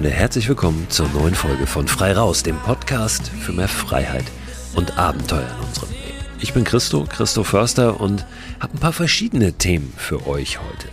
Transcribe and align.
Freunde, 0.00 0.16
herzlich 0.16 0.48
willkommen 0.48 0.86
zur 0.88 1.10
neuen 1.10 1.34
Folge 1.34 1.66
von 1.66 1.86
Frei 1.86 2.14
Raus, 2.14 2.42
dem 2.42 2.56
Podcast 2.60 3.28
für 3.28 3.52
mehr 3.52 3.68
Freiheit 3.68 4.24
und 4.74 4.96
Abenteuer 4.96 5.46
in 5.58 5.66
unserem 5.66 5.90
Leben. 5.90 6.24
Ich 6.40 6.54
bin 6.54 6.64
Christo, 6.64 7.04
Christo 7.04 7.44
Förster 7.44 8.00
und 8.00 8.24
habe 8.60 8.72
ein 8.72 8.80
paar 8.80 8.94
verschiedene 8.94 9.52
Themen 9.52 9.92
für 9.98 10.26
euch 10.26 10.58
heute. 10.58 10.88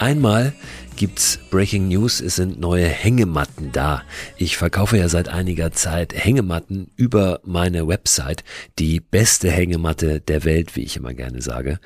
Einmal 0.00 0.54
gibt's 0.96 1.38
Breaking 1.52 1.86
News, 1.86 2.20
es 2.20 2.34
sind 2.34 2.58
neue 2.58 2.88
Hängematten 2.88 3.70
da. 3.70 4.02
Ich 4.36 4.56
verkaufe 4.56 4.98
ja 4.98 5.08
seit 5.08 5.28
einiger 5.28 5.70
Zeit 5.70 6.12
Hängematten 6.12 6.90
über 6.96 7.38
meine 7.44 7.86
Website, 7.86 8.42
die 8.80 8.98
beste 8.98 9.52
Hängematte 9.52 10.20
der 10.20 10.42
Welt, 10.42 10.74
wie 10.74 10.82
ich 10.82 10.96
immer 10.96 11.14
gerne 11.14 11.42
sage. 11.42 11.78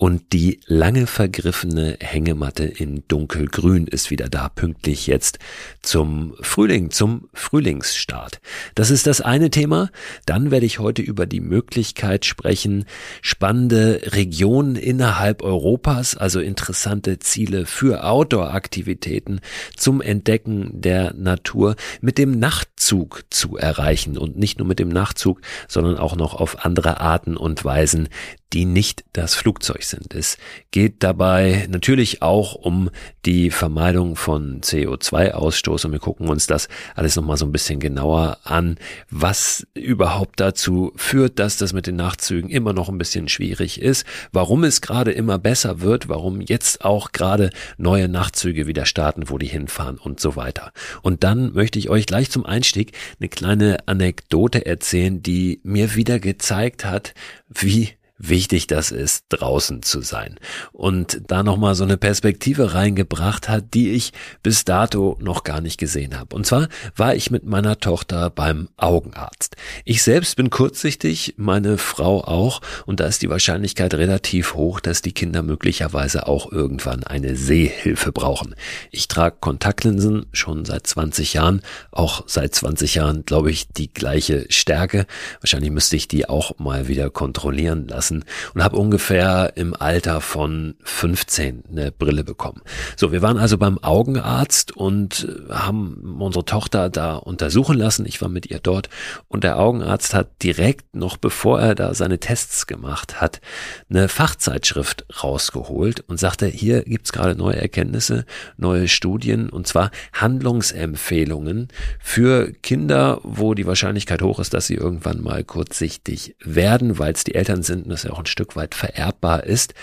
Und 0.00 0.32
die 0.32 0.60
lange 0.64 1.06
vergriffene 1.06 1.98
Hängematte 2.00 2.64
in 2.64 3.04
dunkelgrün 3.06 3.86
ist 3.86 4.10
wieder 4.10 4.30
da, 4.30 4.48
pünktlich 4.48 5.06
jetzt 5.06 5.38
zum 5.82 6.34
Frühling, 6.40 6.90
zum 6.90 7.28
Frühlingsstart. 7.34 8.40
Das 8.74 8.90
ist 8.90 9.06
das 9.06 9.20
eine 9.20 9.50
Thema. 9.50 9.90
Dann 10.24 10.50
werde 10.50 10.64
ich 10.64 10.78
heute 10.78 11.02
über 11.02 11.26
die 11.26 11.40
Möglichkeit 11.40 12.24
sprechen, 12.24 12.86
spannende 13.20 14.00
Regionen 14.12 14.74
innerhalb 14.74 15.42
Europas, 15.42 16.16
also 16.16 16.40
interessante 16.40 17.18
Ziele 17.18 17.66
für 17.66 18.02
Outdoor-Aktivitäten 18.02 19.40
zum 19.76 20.00
Entdecken 20.00 20.80
der 20.80 21.12
Natur 21.12 21.76
mit 22.00 22.16
dem 22.16 22.38
Nachtzug 22.38 23.24
zu 23.28 23.58
erreichen 23.58 24.16
und 24.16 24.38
nicht 24.38 24.60
nur 24.60 24.66
mit 24.66 24.78
dem 24.78 24.88
Nachtzug, 24.88 25.42
sondern 25.68 25.98
auch 25.98 26.16
noch 26.16 26.32
auf 26.32 26.64
andere 26.64 27.00
Arten 27.00 27.36
und 27.36 27.66
Weisen, 27.66 28.08
die 28.52 28.64
nicht 28.64 29.04
das 29.12 29.34
Flugzeug 29.34 29.84
sind. 29.84 30.14
Es 30.14 30.36
geht 30.70 31.02
dabei 31.02 31.66
natürlich 31.70 32.20
auch 32.22 32.54
um 32.54 32.90
die 33.24 33.50
Vermeidung 33.50 34.16
von 34.16 34.60
CO2-Ausstoß 34.60 35.86
und 35.86 35.92
wir 35.92 36.00
gucken 36.00 36.28
uns 36.28 36.46
das 36.46 36.68
alles 36.96 37.16
nochmal 37.16 37.36
so 37.36 37.46
ein 37.46 37.52
bisschen 37.52 37.80
genauer 37.80 38.38
an, 38.44 38.76
was 39.08 39.66
überhaupt 39.74 40.40
dazu 40.40 40.92
führt, 40.96 41.38
dass 41.38 41.58
das 41.58 41.72
mit 41.72 41.86
den 41.86 41.96
Nachtzügen 41.96 42.50
immer 42.50 42.72
noch 42.72 42.88
ein 42.88 42.98
bisschen 42.98 43.28
schwierig 43.28 43.80
ist, 43.80 44.04
warum 44.32 44.64
es 44.64 44.80
gerade 44.80 45.12
immer 45.12 45.38
besser 45.38 45.80
wird, 45.80 46.08
warum 46.08 46.40
jetzt 46.40 46.84
auch 46.84 47.12
gerade 47.12 47.50
neue 47.78 48.08
Nachtzüge 48.08 48.66
wieder 48.66 48.84
starten, 48.84 49.30
wo 49.30 49.38
die 49.38 49.46
hinfahren 49.46 49.98
und 49.98 50.18
so 50.18 50.34
weiter. 50.34 50.72
Und 51.02 51.22
dann 51.22 51.52
möchte 51.52 51.78
ich 51.78 51.88
euch 51.88 52.06
gleich 52.06 52.30
zum 52.30 52.44
Einstieg 52.44 52.92
eine 53.20 53.28
kleine 53.28 53.78
Anekdote 53.86 54.66
erzählen, 54.66 55.22
die 55.22 55.60
mir 55.62 55.94
wieder 55.94 56.18
gezeigt 56.18 56.84
hat, 56.84 57.14
wie 57.48 57.90
wichtig 58.20 58.66
das 58.66 58.90
ist, 58.90 59.24
draußen 59.30 59.82
zu 59.82 60.02
sein. 60.02 60.36
Und 60.72 61.22
da 61.26 61.42
nochmal 61.42 61.74
so 61.74 61.84
eine 61.84 61.96
Perspektive 61.96 62.74
reingebracht 62.74 63.48
hat, 63.48 63.74
die 63.74 63.90
ich 63.90 64.12
bis 64.42 64.64
dato 64.64 65.16
noch 65.20 65.42
gar 65.42 65.60
nicht 65.60 65.78
gesehen 65.78 66.18
habe. 66.18 66.36
Und 66.36 66.46
zwar 66.46 66.68
war 66.94 67.14
ich 67.14 67.30
mit 67.30 67.44
meiner 67.44 67.80
Tochter 67.80 68.30
beim 68.30 68.68
Augenarzt. 68.76 69.56
Ich 69.84 70.02
selbst 70.02 70.36
bin 70.36 70.50
kurzsichtig, 70.50 71.34
meine 71.38 71.78
Frau 71.78 72.22
auch, 72.22 72.60
und 72.84 73.00
da 73.00 73.06
ist 73.06 73.22
die 73.22 73.30
Wahrscheinlichkeit 73.30 73.94
relativ 73.94 74.54
hoch, 74.54 74.80
dass 74.80 75.00
die 75.02 75.12
Kinder 75.12 75.42
möglicherweise 75.42 76.26
auch 76.26 76.52
irgendwann 76.52 77.04
eine 77.04 77.36
Sehhilfe 77.36 78.12
brauchen. 78.12 78.54
Ich 78.90 79.08
trage 79.08 79.36
Kontaktlinsen 79.40 80.26
schon 80.32 80.66
seit 80.66 80.86
20 80.86 81.34
Jahren, 81.34 81.62
auch 81.90 82.24
seit 82.26 82.54
20 82.54 82.96
Jahren, 82.96 83.24
glaube 83.24 83.50
ich, 83.50 83.68
die 83.68 83.92
gleiche 83.92 84.44
Stärke. 84.50 85.06
Wahrscheinlich 85.40 85.70
müsste 85.70 85.96
ich 85.96 86.06
die 86.06 86.28
auch 86.28 86.58
mal 86.58 86.86
wieder 86.86 87.08
kontrollieren 87.08 87.88
lassen 87.88 88.09
lassen 88.10 88.24
und 88.54 88.62
habe 88.62 88.76
ungefähr 88.76 89.52
im 89.56 89.74
Alter 89.74 90.20
von 90.20 90.74
15 90.82 91.64
eine 91.70 91.92
Brille 91.92 92.24
bekommen. 92.24 92.62
So, 92.96 93.12
wir 93.12 93.22
waren 93.22 93.38
also 93.38 93.56
beim 93.58 93.78
Augenarzt 93.78 94.76
und 94.76 95.28
äh, 95.48 95.52
haben 95.52 96.18
unsere 96.20 96.44
Tochter 96.44 96.88
da 96.90 97.16
untersuchen 97.16 97.76
lassen. 97.78 98.06
Ich 98.06 98.20
war 98.20 98.28
mit 98.28 98.50
ihr 98.50 98.58
dort 98.58 98.88
und 99.28 99.44
der 99.44 99.58
Augenarzt 99.58 100.14
hat 100.14 100.42
direkt 100.42 100.94
noch 100.94 101.16
bevor 101.16 101.60
er 101.60 101.74
da 101.74 101.94
seine 101.94 102.18
Tests 102.18 102.66
gemacht 102.66 103.20
hat, 103.20 103.40
eine 103.88 104.08
Fachzeitschrift 104.08 105.06
rausgeholt 105.22 106.00
und 106.08 106.18
sagte, 106.18 106.46
hier 106.46 106.82
gibt's 106.82 107.12
gerade 107.12 107.36
neue 107.36 107.60
Erkenntnisse, 107.60 108.24
neue 108.56 108.88
Studien 108.88 109.48
und 109.48 109.66
zwar 109.66 109.90
Handlungsempfehlungen 110.12 111.68
für 112.00 112.52
Kinder, 112.62 113.20
wo 113.22 113.54
die 113.54 113.66
Wahrscheinlichkeit 113.66 114.22
hoch 114.22 114.40
ist, 114.40 114.54
dass 114.54 114.66
sie 114.66 114.74
irgendwann 114.74 115.22
mal 115.22 115.44
kurzsichtig 115.44 116.34
werden, 116.40 116.98
weil 116.98 117.12
es 117.12 117.24
die 117.24 117.34
Eltern 117.34 117.62
sind 117.62 117.86
das 118.00 118.10
ja 118.10 118.12
auch 118.12 118.20
ein 118.20 118.26
Stück 118.26 118.56
weit 118.56 118.74
vererbbar 118.74 119.44
ist. 119.44 119.74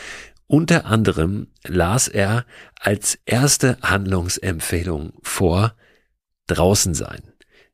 Unter 0.48 0.86
anderem 0.86 1.48
las 1.64 2.08
er 2.08 2.46
als 2.80 3.20
erste 3.26 3.78
Handlungsempfehlung 3.82 5.14
vor, 5.22 5.76
draußen 6.48 6.94
sein. 6.94 7.22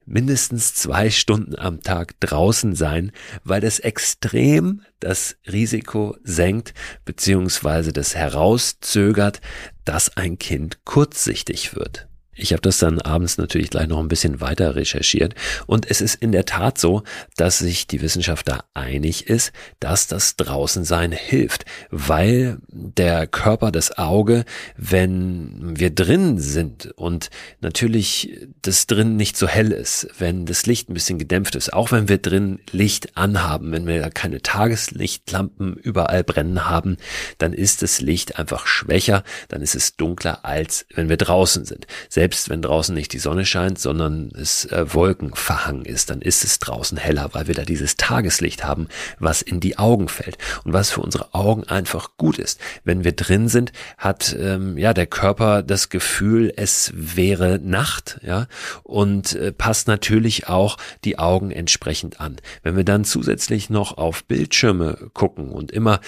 Mindestens 0.05 0.73
zwei 0.73 1.09
Stunden 1.09 1.57
am 1.57 1.81
Tag 1.81 2.19
draußen 2.19 2.75
sein, 2.75 3.13
weil 3.45 3.63
es 3.63 3.79
extrem 3.79 4.81
das 4.99 5.37
Risiko 5.49 6.17
senkt 6.23 6.73
beziehungsweise 7.05 7.93
das 7.93 8.15
herauszögert, 8.15 9.39
dass 9.85 10.17
ein 10.17 10.37
Kind 10.39 10.83
kurzsichtig 10.83 11.75
wird. 11.75 12.09
Ich 12.35 12.51
habe 12.51 12.61
das 12.61 12.79
dann 12.79 12.99
abends 12.99 13.37
natürlich 13.37 13.69
gleich 13.69 13.87
noch 13.87 13.99
ein 13.99 14.07
bisschen 14.07 14.41
weiter 14.41 14.75
recherchiert 14.75 15.35
und 15.67 15.89
es 15.89 16.01
ist 16.01 16.15
in 16.15 16.31
der 16.31 16.45
Tat 16.45 16.79
so, 16.79 17.03
dass 17.37 17.59
sich 17.59 17.85
die 17.85 18.01
Wissenschaft 18.01 18.47
da 18.47 18.63
einig 18.73 19.27
ist, 19.27 19.51
dass 19.79 20.07
das 20.07 20.35
Draußensein 20.35 21.11
hilft, 21.11 21.65
weil 21.91 22.57
der 22.69 23.27
Körper, 23.27 23.71
das 23.71 23.97
Auge, 23.97 24.45
wenn 24.75 25.77
wir 25.77 25.91
drin 25.91 26.39
sind 26.39 26.87
und 26.95 27.29
natürlich 27.61 28.39
das 28.63 28.87
drin 28.87 29.15
nicht 29.15 29.37
so 29.37 29.47
hell 29.47 29.71
ist, 29.71 30.07
wenn 30.17 30.45
das 30.47 30.65
Licht 30.65 30.89
ein 30.89 30.95
bisschen 30.95 31.19
gedämpft 31.19 31.55
ist, 31.55 31.71
auch 31.71 31.91
wenn 31.91 32.09
wir 32.09 32.17
drin 32.17 32.59
Licht 32.71 33.15
anhaben, 33.15 33.71
wenn 33.71 33.85
wir 33.85 34.09
keine 34.09 34.41
Tageslichtlampen 34.41 35.75
überall 35.75 36.23
brennen 36.23 36.67
haben, 36.67 36.97
dann 37.37 37.53
ist 37.53 37.83
das 37.83 38.01
Licht 38.01 38.39
einfach 38.39 38.65
schwächer, 38.65 39.23
dann 39.49 39.61
ist 39.61 39.75
es 39.75 39.95
dunkler 39.95 40.43
als 40.43 40.85
wenn 40.93 41.09
wir 41.09 41.17
draußen 41.17 41.65
sind. 41.65 41.85
Selbst 42.09 42.22
selbst 42.23 42.49
wenn 42.49 42.61
draußen 42.61 42.95
nicht 42.95 43.11
die 43.11 43.19
Sonne 43.19 43.45
scheint, 43.45 43.79
sondern 43.79 44.31
es 44.33 44.63
äh, 44.71 44.85
Wolkenverhang 44.93 45.81
ist, 45.81 46.09
dann 46.09 46.21
ist 46.21 46.45
es 46.45 46.57
draußen 46.59 46.97
heller, 46.97 47.31
weil 47.33 47.47
wir 47.47 47.53
da 47.53 47.63
dieses 47.63 47.97
Tageslicht 47.97 48.63
haben, 48.63 48.87
was 49.19 49.41
in 49.41 49.59
die 49.59 49.77
Augen 49.77 50.07
fällt 50.07 50.37
und 50.63 50.71
was 50.71 50.89
für 50.89 51.01
unsere 51.01 51.33
Augen 51.33 51.65
einfach 51.65 52.11
gut 52.15 52.39
ist. 52.39 52.61
Wenn 52.85 53.03
wir 53.03 53.11
drin 53.11 53.49
sind, 53.49 53.73
hat 53.97 54.33
ähm, 54.39 54.77
ja 54.77 54.93
der 54.93 55.05
Körper 55.05 55.63
das 55.63 55.89
Gefühl, 55.89 56.53
es 56.55 56.93
wäre 56.95 57.59
Nacht, 57.61 58.21
ja, 58.23 58.47
und 58.83 59.35
äh, 59.35 59.51
passt 59.51 59.89
natürlich 59.89 60.47
auch 60.47 60.77
die 61.03 61.19
Augen 61.19 61.51
entsprechend 61.51 62.21
an. 62.21 62.37
Wenn 62.61 62.77
wir 62.77 62.85
dann 62.85 63.03
zusätzlich 63.03 63.69
noch 63.69 63.97
auf 63.97 64.23
Bildschirme 64.23 65.09
gucken 65.11 65.51
und 65.51 65.71
immer 65.71 65.99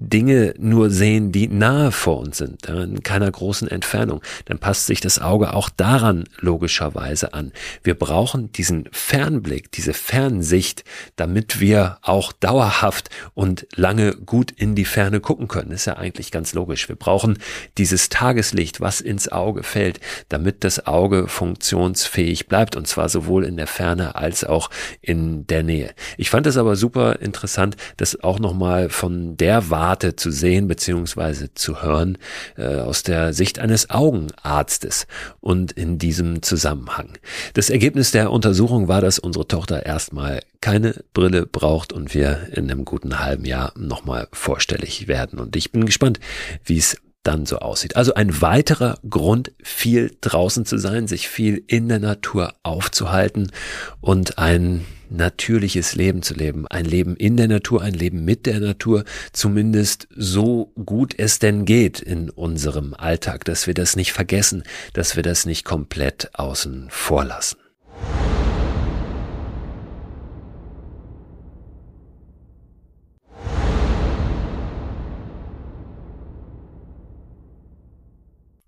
Dinge 0.00 0.54
nur 0.58 0.88
sehen, 0.88 1.30
die 1.30 1.46
nahe 1.46 1.92
vor 1.92 2.18
uns 2.18 2.38
sind, 2.38 2.66
in 2.66 3.02
keiner 3.02 3.30
großen 3.30 3.68
Entfernung, 3.68 4.22
dann 4.46 4.58
passt 4.58 4.86
sich 4.86 5.00
das 5.02 5.18
Auge 5.18 5.52
auch 5.52 5.68
daran 5.68 6.24
logischerweise 6.40 7.34
an. 7.34 7.52
Wir 7.82 7.94
brauchen 7.94 8.50
diesen 8.52 8.88
Fernblick, 8.92 9.70
diese 9.72 9.92
Fernsicht, 9.92 10.84
damit 11.16 11.60
wir 11.60 11.98
auch 12.00 12.32
dauerhaft 12.32 13.10
und 13.34 13.66
lange 13.76 14.12
gut 14.12 14.50
in 14.50 14.74
die 14.74 14.86
Ferne 14.86 15.20
gucken 15.20 15.48
können. 15.48 15.70
ist 15.70 15.84
ja 15.84 15.98
eigentlich 15.98 16.30
ganz 16.30 16.54
logisch. 16.54 16.88
Wir 16.88 16.96
brauchen 16.96 17.38
dieses 17.76 18.08
Tageslicht, 18.08 18.80
was 18.80 19.02
ins 19.02 19.30
Auge 19.30 19.62
fällt, 19.62 20.00
damit 20.30 20.64
das 20.64 20.86
Auge 20.86 21.28
funktionsfähig 21.28 22.48
bleibt 22.48 22.74
und 22.74 22.88
zwar 22.88 23.10
sowohl 23.10 23.44
in 23.44 23.58
der 23.58 23.66
Ferne 23.66 24.14
als 24.14 24.44
auch 24.44 24.70
in 25.02 25.46
der 25.46 25.62
Nähe. 25.62 25.92
Ich 26.16 26.30
fand 26.30 26.46
es 26.46 26.56
aber 26.56 26.74
super 26.74 27.20
interessant, 27.20 27.76
das 27.98 28.22
auch 28.24 28.38
nochmal 28.38 28.88
von 28.88 29.36
der 29.36 29.68
Wahrheit 29.68 29.89
Warte 29.90 30.14
zu 30.14 30.30
sehen 30.30 30.68
beziehungsweise 30.68 31.52
zu 31.54 31.82
hören 31.82 32.16
äh, 32.56 32.76
aus 32.76 33.02
der 33.02 33.32
Sicht 33.32 33.58
eines 33.58 33.90
Augenarztes 33.90 35.08
und 35.40 35.72
in 35.72 35.98
diesem 35.98 36.42
Zusammenhang. 36.42 37.18
Das 37.54 37.70
Ergebnis 37.70 38.12
der 38.12 38.30
Untersuchung 38.30 38.86
war, 38.86 39.00
dass 39.00 39.18
unsere 39.18 39.48
Tochter 39.48 39.84
erstmal 39.84 40.42
keine 40.60 40.94
Brille 41.12 41.44
braucht 41.44 41.92
und 41.92 42.14
wir 42.14 42.50
in 42.52 42.70
einem 42.70 42.84
guten 42.84 43.18
halben 43.18 43.44
Jahr 43.44 43.72
nochmal 43.76 44.28
vorstellig 44.32 45.08
werden. 45.08 45.40
Und 45.40 45.56
ich 45.56 45.72
bin 45.72 45.86
gespannt, 45.86 46.20
wie 46.64 46.78
es 46.78 46.96
dann 47.22 47.46
so 47.46 47.58
aussieht. 47.58 47.96
Also 47.96 48.14
ein 48.14 48.40
weiterer 48.40 48.98
Grund, 49.08 49.52
viel 49.62 50.16
draußen 50.20 50.64
zu 50.64 50.78
sein, 50.78 51.06
sich 51.06 51.28
viel 51.28 51.62
in 51.66 51.88
der 51.88 51.98
Natur 51.98 52.54
aufzuhalten 52.62 53.52
und 54.00 54.38
ein 54.38 54.86
natürliches 55.10 55.94
Leben 55.94 56.22
zu 56.22 56.34
leben. 56.34 56.66
Ein 56.68 56.84
Leben 56.84 57.16
in 57.16 57.36
der 57.36 57.48
Natur, 57.48 57.82
ein 57.82 57.94
Leben 57.94 58.24
mit 58.24 58.46
der 58.46 58.60
Natur, 58.60 59.04
zumindest 59.32 60.08
so 60.16 60.72
gut 60.84 61.14
es 61.18 61.38
denn 61.38 61.64
geht 61.64 62.00
in 62.00 62.30
unserem 62.30 62.94
Alltag, 62.94 63.44
dass 63.44 63.66
wir 63.66 63.74
das 63.74 63.96
nicht 63.96 64.12
vergessen, 64.12 64.62
dass 64.92 65.16
wir 65.16 65.22
das 65.22 65.46
nicht 65.46 65.64
komplett 65.64 66.30
außen 66.34 66.86
vor 66.90 67.24
lassen. 67.24 67.58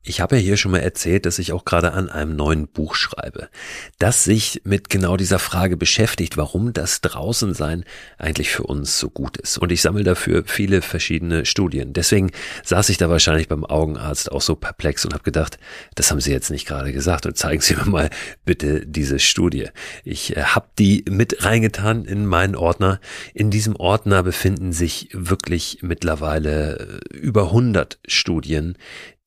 Ich 0.05 0.21
habe 0.21 0.35
ja 0.35 0.43
hier 0.43 0.57
schon 0.57 0.73
mal 0.73 0.81
erzählt, 0.81 1.27
dass 1.27 1.39
ich 1.39 1.53
auch 1.53 1.65
gerade 1.65 1.93
an 1.93 2.09
einem 2.09 2.35
neuen 2.35 2.67
Buch 2.67 2.97
schreibe, 2.97 3.49
das 4.01 4.25
sich 4.25 4.61
mit 4.65 4.91
genau 4.91 5.17
dieser 5.17 5.39
Frage 5.39 5.77
beschäftigt, 5.77 6.37
warum 6.37 6.73
das 6.73 7.03
Draußensein 7.03 7.85
eigentlich 8.19 8.51
für 8.51 8.65
uns 8.65 8.99
so 8.99 9.11
gut 9.11 9.37
ist. 9.37 9.59
Und 9.59 9.71
ich 9.71 9.81
sammle 9.81 10.03
dafür 10.03 10.43
viele 10.45 10.83
verschiedene 10.83 11.47
Studien. 11.47 11.93
Deswegen 11.93 12.33
saß 12.65 12.89
ich 12.89 12.97
da 12.97 13.11
wahrscheinlich 13.11 13.47
beim 13.47 13.65
Augenarzt 13.65 14.33
auch 14.33 14.43
so 14.43 14.57
perplex 14.57 15.05
und 15.05 15.15
habe 15.15 15.23
gedacht, 15.23 15.59
das 15.95 16.11
haben 16.11 16.21
Sie 16.21 16.33
jetzt 16.33 16.51
nicht 16.51 16.67
gerade 16.67 16.93
gesagt 16.93 17.25
und 17.25 17.37
zeigen 17.37 17.61
Sie 17.61 17.77
mir 17.77 17.85
mal 17.85 18.11
bitte 18.45 18.85
diese 18.85 19.21
Studie. 19.21 19.69
Ich 20.03 20.37
äh, 20.37 20.43
habe 20.43 20.67
die 20.81 21.05
mit 21.09 21.45
reingetan 21.45 22.07
in 22.07 22.27
meinen 22.27 22.57
Ordner. 22.57 22.99
In 23.35 23.53
diesem 23.53 23.77
Ordner 23.77 24.25
befinden 24.25 24.73
sich 24.73 25.11
wirklich 25.13 25.79
mittlerweile 25.83 27.01
äh, 27.13 27.17
über 27.17 27.45
100 27.45 28.01
Studien, 28.09 28.77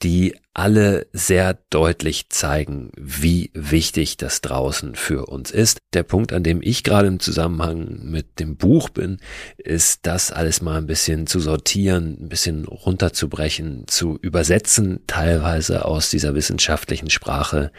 die 0.03 0.35
alle 0.55 1.07
sehr 1.11 1.57
deutlich 1.69 2.29
zeigen, 2.29 2.89
wie 2.95 3.51
wichtig 3.53 4.15
das 4.15 4.39
draußen 4.39 4.95
für 4.95 5.25
uns 5.25 5.51
ist. 5.51 5.79
Der 5.93 6.03
Punkt, 6.03 6.31
an 6.31 6.43
dem 6.43 6.61
ich 6.61 6.83
gerade 6.83 7.09
im 7.09 7.19
Zusammenhang 7.19 7.99
mit 8.03 8.39
dem 8.39 8.55
Buch 8.55 8.87
bin, 8.87 9.17
ist 9.57 10.05
das 10.05 10.31
alles 10.31 10.61
mal 10.61 10.77
ein 10.77 10.87
bisschen 10.87 11.27
zu 11.27 11.41
sortieren, 11.41 12.17
ein 12.21 12.29
bisschen 12.29 12.63
runterzubrechen, 12.65 13.83
zu 13.87 14.17
übersetzen, 14.21 15.01
teilweise 15.07 15.83
aus 15.83 16.09
dieser 16.09 16.35
wissenschaftlichen 16.35 17.09
Sprache 17.09 17.71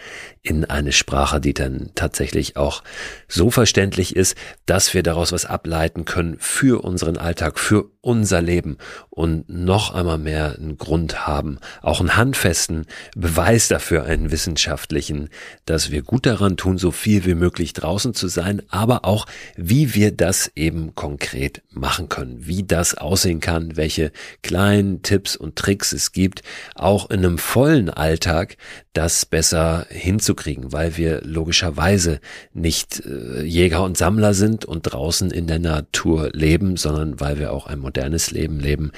in 0.43 0.67
eine 0.67 0.93
Sprache, 0.93 1.41
die 1.41 1.55
dann 1.55 1.93
tatsächlich 1.95 2.59
auch 2.59 2.83
so 3.27 3.51
verständlich 3.51 4.15
ist, 4.15 4.37
dass 4.67 4.93
wir 4.93 5.03
daraus 5.03 5.33
was 5.33 5.47
ableiten 5.47 6.05
können 6.05 6.37
für 6.41 6.85
unseren 6.85 7.17
Alltag, 7.17 7.59
für 7.59 7.87
unser 8.03 8.43
Leben 8.43 8.77
und 9.09 9.49
noch 9.49 9.95
einmal 9.95 10.19
mehr 10.19 10.57
einen 10.57 10.77
Grund 10.77 11.27
haben, 11.27 11.59
auch 11.81 12.01
einen 12.07 12.17
handfesten 12.17 12.87
Beweis 13.17 13.67
dafür, 13.69 14.05
einen 14.05 14.31
wissenschaftlichen, 14.31 15.29
dass 15.65 15.91
wir 15.91 16.03
gut 16.03 16.27
daran 16.27 16.57
tun, 16.57 16.79
so 16.79 16.93
viel 16.93 17.25
wie 17.25 17.35
möglich 17.35 17.73
draußen 17.73 18.15
zu 18.15 18.29
sein, 18.29 18.63
aber 18.69 19.05
auch, 19.05 19.27
wie 19.57 19.95
wir 19.95 20.13
das 20.13 20.53
eben 20.55 20.95
konkret 20.95 21.63
machen 21.71 22.09
können, 22.09 22.47
wie 22.47 22.63
das 22.63 22.95
aussehen 22.95 23.41
kann, 23.41 23.77
welche 23.77 24.13
kleinen 24.43 25.03
Tipps 25.03 25.37
und 25.37 25.57
Tricks 25.57 25.93
es 25.93 26.13
gibt, 26.13 26.43
auch 26.77 27.11
in 27.11 27.25
einem 27.25 27.39
vollen 27.39 27.91
Alltag 27.91 28.57
das 28.93 29.27
besser 29.27 29.87
hinzukriegen, 29.91 30.73
weil 30.73 30.97
wir 30.97 31.21
logischerweise 31.23 32.21
nicht 32.55 33.03
äh, 33.05 33.43
Jäger 33.43 33.83
und 33.83 33.99
Sammler 33.99 34.33
sind 34.33 34.65
und 34.65 34.83
draußen 34.83 35.31
in 35.31 35.47
der 35.47 35.59
Natur 35.59 36.31
leben, 36.33 36.77
sondern 36.77 37.21
weil 37.21 37.39
wir 37.39 37.53
auch 37.53 37.67
ein 37.67 37.79
modernes 37.79 38.31
Leben 38.31 38.59
leben, 38.59 38.93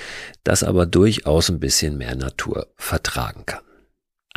das 0.44 0.62
aber 0.62 0.86
durchaus 0.86 1.48
ein 1.48 1.58
bisschen 1.58 1.98
mehr 1.98 2.14
Natur 2.14 2.68
vertragen 2.98 3.46
kann. 3.46 3.67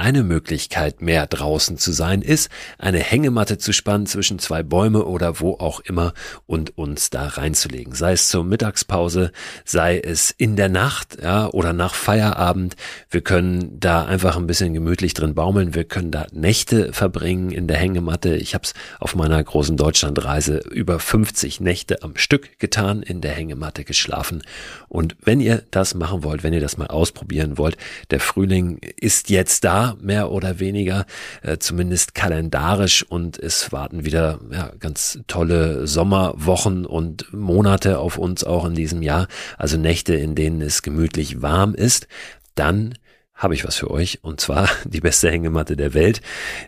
Eine 0.01 0.24
Möglichkeit, 0.24 1.03
mehr 1.03 1.27
draußen 1.27 1.77
zu 1.77 1.92
sein, 1.92 2.24
ist, 2.24 2.50
eine 2.80 2.98
Hängematte 2.98 3.59
zu 3.59 3.71
spannen 3.71 4.07
zwischen 4.07 4.39
zwei 4.39 4.63
Bäume 4.63 5.06
oder 5.06 5.39
wo 5.39 5.57
auch 5.59 5.80
immer 5.81 6.15
und 6.48 6.75
uns 6.75 7.12
da 7.12 7.27
reinzulegen. 7.27 7.94
Sei 7.94 8.13
es 8.13 8.27
zur 8.27 8.44
Mittagspause, 8.44 9.31
sei 9.63 10.00
es 10.00 10.31
in 10.31 10.56
der 10.56 10.69
Nacht, 10.69 11.21
ja, 11.21 11.48
oder 11.50 11.71
nach 11.74 11.94
Feierabend. 11.94 12.77
Wir 13.12 13.21
können 13.21 13.80
da 13.80 14.03
einfach 14.03 14.38
ein 14.38 14.48
bisschen 14.48 14.74
gemütlich 14.74 15.13
drin 15.13 15.36
baumeln. 15.36 15.75
Wir 15.75 15.83
können 15.83 16.09
da 16.09 16.25
Nächte 16.31 16.94
verbringen 16.94 17.51
in 17.51 17.68
der 17.68 17.77
Hängematte. 17.77 18.36
Ich 18.36 18.56
habe 18.56 18.63
es 18.63 18.74
auf 19.00 19.13
meiner 19.13 19.44
großen 19.44 19.77
Deutschlandreise 19.77 20.62
über 20.71 20.98
50 20.98 21.59
Nächte 21.59 22.01
am 22.01 22.18
Stück 22.18 22.57
getan, 22.57 23.03
in 23.03 23.21
der 23.21 23.33
Hängematte 23.33 23.83
geschlafen. 23.83 24.42
Und 24.89 25.15
wenn 25.21 25.39
ihr 25.39 25.62
das 25.69 25.94
machen 25.94 26.24
wollt, 26.24 26.42
wenn 26.42 26.53
ihr 26.53 26.59
das 26.59 26.77
mal 26.77 26.88
ausprobieren 26.88 27.59
wollt, 27.59 27.77
der 28.09 28.19
Frühling 28.19 28.80
ist 28.98 29.30
jetzt 29.30 29.63
da 29.63 29.91
mehr 30.00 30.32
oder 30.32 30.60
weniger, 30.60 31.06
äh, 31.42 31.58
zumindest 31.58 32.16
kalendarisch. 32.16 33.04
Und 33.04 33.38
es 33.38 33.72
warten 33.72 34.06
wieder 34.06 34.40
ja, 34.52 34.72
ganz 34.80 35.20
tolle 35.28 35.88
Sommerwochen 35.88 36.86
und 36.86 37.34
Monate 37.34 38.00
auf 38.00 38.18
uns 38.18 38.44
auch 38.44 38.66
in 38.66 38.76
diesem 38.76 39.02
Jahr, 39.02 39.28
also 39.58 39.78
Nächte, 39.78 40.16
in 40.16 40.36
denen 40.36 40.62
es 40.62 40.82
gemütlich 40.82 41.42
warm 41.42 41.74
ist, 41.74 42.08
dann 42.56 42.96
habe 43.42 43.56
ich 43.56 43.66
was 43.66 43.76
für 43.76 43.90
euch 43.90 44.20
und 44.22 44.40
zwar 44.40 44.70
die 44.86 45.02
beste 45.02 45.32
Hängematte 45.32 45.76
der 45.76 45.96
Welt, 45.96 46.22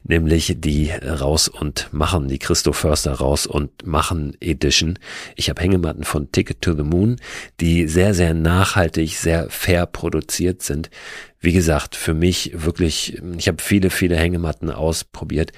nämlich 0.03 0.55
die 0.57 0.89
Raus 0.91 1.47
und 1.47 1.93
Machen, 1.93 2.27
die 2.27 2.39
Christo 2.39 2.73
Förster 2.73 3.13
Raus 3.13 3.45
und 3.45 3.85
Machen 3.85 4.35
Edition. 4.41 4.97
Ich 5.35 5.49
habe 5.49 5.61
Hängematten 5.61 6.03
von 6.03 6.31
Ticket 6.31 6.61
to 6.61 6.73
the 6.73 6.83
Moon, 6.83 7.17
die 7.59 7.87
sehr, 7.87 8.15
sehr 8.15 8.33
nachhaltig, 8.33 9.15
sehr 9.17 9.49
fair 9.51 9.85
produziert 9.85 10.63
sind. 10.63 10.89
Wie 11.39 11.53
gesagt, 11.53 11.95
für 11.95 12.15
mich 12.15 12.51
wirklich, 12.55 13.21
ich 13.37 13.47
habe 13.47 13.61
viele, 13.61 13.89
viele 13.91 14.15
Hängematten 14.15 14.71
ausprobiert 14.71 15.51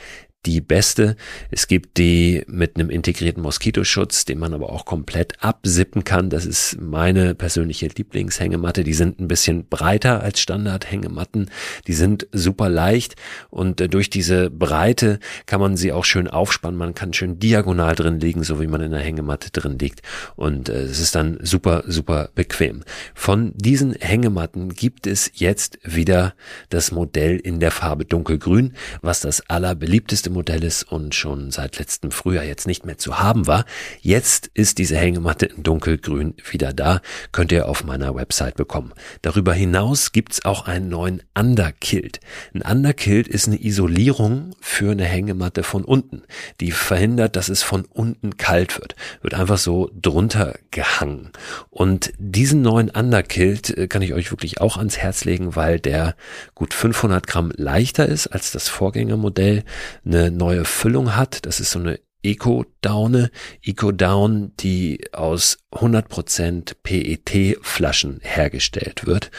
die 0.45 0.61
beste. 0.61 1.15
Es 1.51 1.67
gibt 1.67 1.97
die 1.97 2.43
mit 2.47 2.75
einem 2.75 2.89
integrierten 2.89 3.41
Moskitoschutz, 3.41 4.25
den 4.25 4.39
man 4.39 4.53
aber 4.53 4.71
auch 4.71 4.85
komplett 4.85 5.33
absippen 5.43 6.03
kann. 6.03 6.29
Das 6.29 6.45
ist 6.45 6.79
meine 6.79 7.35
persönliche 7.35 7.87
Lieblingshängematte. 7.87 8.83
Die 8.83 8.93
sind 8.93 9.19
ein 9.19 9.27
bisschen 9.27 9.67
breiter 9.67 10.21
als 10.21 10.39
Standardhängematten. 10.39 11.49
Die 11.87 11.93
sind 11.93 12.27
super 12.31 12.69
leicht 12.69 13.15
und 13.49 13.81
äh, 13.81 13.89
durch 13.89 14.09
diese 14.09 14.49
Breite 14.49 15.19
kann 15.45 15.59
man 15.59 15.77
sie 15.77 15.91
auch 15.91 16.05
schön 16.05 16.27
aufspannen. 16.27 16.77
Man 16.77 16.93
kann 16.93 17.13
schön 17.13 17.39
diagonal 17.39 17.95
drin 17.95 18.19
liegen, 18.19 18.43
so 18.43 18.61
wie 18.61 18.67
man 18.67 18.81
in 18.81 18.91
der 18.91 19.01
Hängematte 19.01 19.51
drin 19.51 19.79
liegt. 19.79 20.01
Und 20.35 20.69
äh, 20.69 20.83
es 20.83 20.99
ist 20.99 21.15
dann 21.15 21.39
super, 21.41 21.83
super 21.87 22.29
bequem. 22.35 22.83
Von 23.13 23.53
diesen 23.55 23.93
Hängematten 23.93 24.69
gibt 24.69 25.07
es 25.07 25.31
jetzt 25.33 25.79
wieder 25.83 26.33
das 26.69 26.91
Modell 26.91 27.37
in 27.37 27.59
der 27.59 27.71
Farbe 27.71 28.05
dunkelgrün, 28.05 28.73
was 29.01 29.21
das 29.21 29.49
allerbeliebteste 29.49 30.29
Modell 30.35 30.63
ist 30.63 30.83
und 30.83 31.15
schon 31.15 31.49
seit 31.49 31.79
letztem 31.79 32.11
Frühjahr 32.11 32.43
jetzt 32.43 32.67
nicht 32.67 32.85
mehr 32.85 32.99
zu 32.99 33.17
haben 33.17 33.47
war. 33.47 33.65
Jetzt 34.01 34.51
ist 34.53 34.77
diese 34.77 34.97
Hängematte 34.97 35.47
in 35.47 35.63
dunkelgrün 35.63 36.35
wieder 36.49 36.73
da, 36.73 37.01
könnt 37.31 37.51
ihr 37.51 37.67
auf 37.67 37.83
meiner 37.83 38.13
Website 38.13 38.55
bekommen. 38.55 38.93
Darüber 39.23 39.53
hinaus 39.53 40.11
gibt's 40.11 40.45
auch 40.45 40.67
einen 40.67 40.89
neuen 40.89 41.23
Underkilt. 41.33 42.19
Ein 42.53 42.61
Underkilt 42.61 43.27
ist 43.27 43.47
eine 43.47 43.63
Isolierung 43.63 44.51
für 44.61 44.91
eine 44.91 45.05
Hängematte 45.05 45.63
von 45.63 45.83
unten, 45.83 46.21
die 46.59 46.71
verhindert, 46.71 47.35
dass 47.35 47.49
es 47.49 47.63
von 47.63 47.85
unten 47.85 48.37
kalt 48.37 48.79
wird. 48.79 48.95
Wird 49.21 49.33
einfach 49.33 49.57
so 49.57 49.89
drunter 49.99 50.55
gehangen. 50.71 51.31
Und 51.69 52.13
diesen 52.17 52.61
neuen 52.61 52.89
Underkilt 52.89 53.75
äh, 53.75 53.87
kann 53.87 54.01
ich 54.01 54.13
euch 54.13 54.31
wirklich 54.31 54.61
auch 54.61 54.77
ans 54.77 54.97
Herz 54.97 55.25
legen, 55.25 55.55
weil 55.55 55.79
der 55.79 56.15
gut 56.53 56.73
500 56.73 57.25
Gramm 57.25 57.51
leichter 57.55 58.05
ist 58.05 58.27
als 58.27 58.51
das 58.51 58.67
Vorgängermodell, 58.67 59.63
eine 60.05 60.24
neue 60.31 60.65
Füllung 60.65 61.15
hat. 61.15 61.45
Das 61.45 61.59
ist 61.59 61.71
so 61.71 61.79
eine 61.79 61.99
Eco-Daune, 62.25 63.29
Eco-Down, 63.61 64.53
die 64.59 65.05
aus 65.13 65.59
100% 65.71 66.73
PET-Flaschen 66.81 68.19
hergestellt 68.23 69.05
wird 69.05 69.29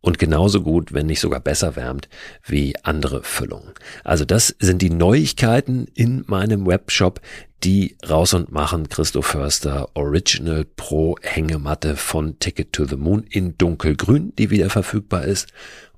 und 0.00 0.18
genauso 0.20 0.62
gut, 0.62 0.92
wenn 0.92 1.06
nicht 1.06 1.18
sogar 1.18 1.40
besser 1.40 1.74
wärmt 1.74 2.08
wie 2.44 2.74
andere 2.84 3.24
Füllungen. 3.24 3.72
Also 4.04 4.24
das 4.24 4.54
sind 4.60 4.80
die 4.80 4.90
Neuigkeiten 4.90 5.86
in 5.94 6.22
meinem 6.28 6.66
Webshop, 6.66 7.20
die 7.64 7.96
raus 8.08 8.32
und 8.32 8.52
machen 8.52 8.88
Christo 8.88 9.22
Förster 9.22 9.88
Original 9.94 10.64
Pro 10.64 11.16
Hängematte 11.22 11.96
von 11.96 12.38
Ticket 12.38 12.72
to 12.72 12.84
the 12.84 12.96
Moon 12.96 13.24
in 13.28 13.58
dunkelgrün, 13.58 14.32
die 14.36 14.50
wieder 14.50 14.70
verfügbar 14.70 15.24
ist 15.24 15.52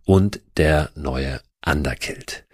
und 0.05 0.41
der 0.57 0.91
neue 0.95 1.41
Underkilt 1.67 2.47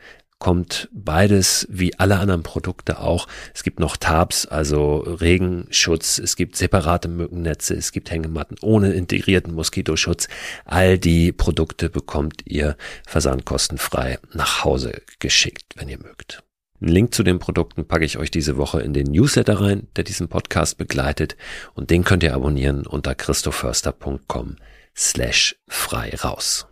kommt 0.44 0.90
beides 0.92 1.66
wie 1.70 1.98
alle 1.98 2.18
anderen 2.18 2.42
Produkte 2.42 3.00
auch. 3.00 3.28
Es 3.54 3.62
gibt 3.62 3.80
noch 3.80 3.96
Tabs, 3.96 4.44
also 4.44 4.98
Regenschutz, 4.98 6.18
es 6.18 6.36
gibt 6.36 6.56
separate 6.56 7.08
Mückennetze, 7.08 7.72
es 7.72 7.92
gibt 7.92 8.10
Hängematten 8.10 8.58
ohne 8.60 8.92
integrierten 8.92 9.54
Moskitoschutz. 9.54 10.28
All 10.66 10.98
die 10.98 11.32
Produkte 11.32 11.88
bekommt 11.88 12.42
ihr 12.44 12.76
versandkostenfrei 13.06 14.18
nach 14.34 14.64
Hause 14.66 15.00
geschickt, 15.18 15.64
wenn 15.76 15.88
ihr 15.88 15.98
mögt. 15.98 16.42
Einen 16.78 16.92
Link 16.92 17.14
zu 17.14 17.22
den 17.22 17.38
Produkten 17.38 17.86
packe 17.86 18.04
ich 18.04 18.18
euch 18.18 18.30
diese 18.30 18.58
Woche 18.58 18.82
in 18.82 18.92
den 18.92 19.06
Newsletter 19.06 19.62
rein, 19.62 19.88
der 19.96 20.04
diesen 20.04 20.28
Podcast 20.28 20.76
begleitet 20.76 21.38
und 21.72 21.88
den 21.88 22.04
könnt 22.04 22.22
ihr 22.22 22.34
abonnieren 22.34 22.86
unter 22.86 23.14
christoförster.com 23.14 24.56
slash 24.94 25.56
frei 25.68 26.10
raus. 26.22 26.66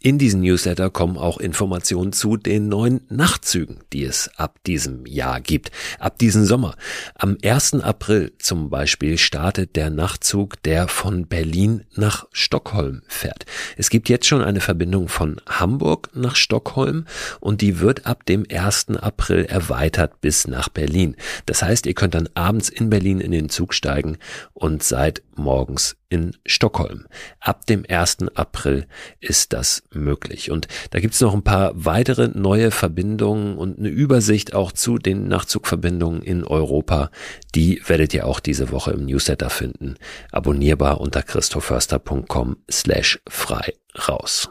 In 0.00 0.16
diesen 0.16 0.42
Newsletter 0.42 0.90
kommen 0.90 1.18
auch 1.18 1.38
Informationen 1.38 2.12
zu 2.12 2.36
den 2.36 2.68
neuen 2.68 3.00
Nachtzügen, 3.08 3.80
die 3.92 4.04
es 4.04 4.30
ab 4.36 4.60
diesem 4.64 5.04
Jahr 5.06 5.40
gibt, 5.40 5.72
ab 5.98 6.18
diesem 6.18 6.44
Sommer. 6.44 6.76
Am 7.16 7.36
1. 7.42 7.80
April 7.82 8.32
zum 8.38 8.70
Beispiel 8.70 9.18
startet 9.18 9.74
der 9.74 9.90
Nachtzug, 9.90 10.62
der 10.62 10.86
von 10.86 11.26
Berlin 11.26 11.84
nach 11.96 12.28
Stockholm 12.30 13.02
fährt. 13.08 13.44
Es 13.76 13.90
gibt 13.90 14.08
jetzt 14.08 14.26
schon 14.26 14.40
eine 14.40 14.60
Verbindung 14.60 15.08
von 15.08 15.40
Hamburg 15.48 16.10
nach 16.14 16.36
Stockholm 16.36 17.04
und 17.40 17.60
die 17.60 17.80
wird 17.80 18.06
ab 18.06 18.24
dem 18.24 18.46
1. 18.48 18.90
April 19.00 19.46
erweitert 19.46 20.20
bis 20.20 20.46
nach 20.46 20.68
Berlin. 20.68 21.16
Das 21.46 21.62
heißt, 21.62 21.86
ihr 21.86 21.94
könnt 21.94 22.14
dann 22.14 22.28
abends 22.34 22.68
in 22.68 22.88
Berlin 22.88 23.18
in 23.18 23.32
den 23.32 23.48
Zug 23.48 23.74
steigen 23.74 24.18
und 24.54 24.84
seid 24.84 25.22
morgens 25.34 25.96
in 26.08 26.36
Stockholm. 26.46 27.06
Ab 27.40 27.66
dem 27.66 27.84
1. 27.88 28.28
April 28.34 28.86
ist 29.20 29.52
das 29.52 29.82
möglich. 29.92 30.50
Und 30.50 30.68
da 30.90 31.00
gibt's 31.00 31.20
noch 31.20 31.34
ein 31.34 31.42
paar 31.42 31.72
weitere 31.74 32.28
neue 32.28 32.70
Verbindungen 32.70 33.56
und 33.56 33.78
eine 33.78 33.88
Übersicht 33.88 34.54
auch 34.54 34.72
zu 34.72 34.98
den 34.98 35.28
Nachtzugverbindungen 35.28 36.22
in 36.22 36.44
Europa. 36.44 37.10
Die 37.54 37.82
werdet 37.86 38.14
ihr 38.14 38.26
auch 38.26 38.40
diese 38.40 38.70
Woche 38.70 38.92
im 38.92 39.06
Newsletter 39.06 39.50
finden. 39.50 39.96
Abonnierbar 40.32 41.00
unter 41.00 41.22
christoförster.com 41.22 42.56
slash 42.70 43.20
frei 43.28 43.74
raus. 44.08 44.50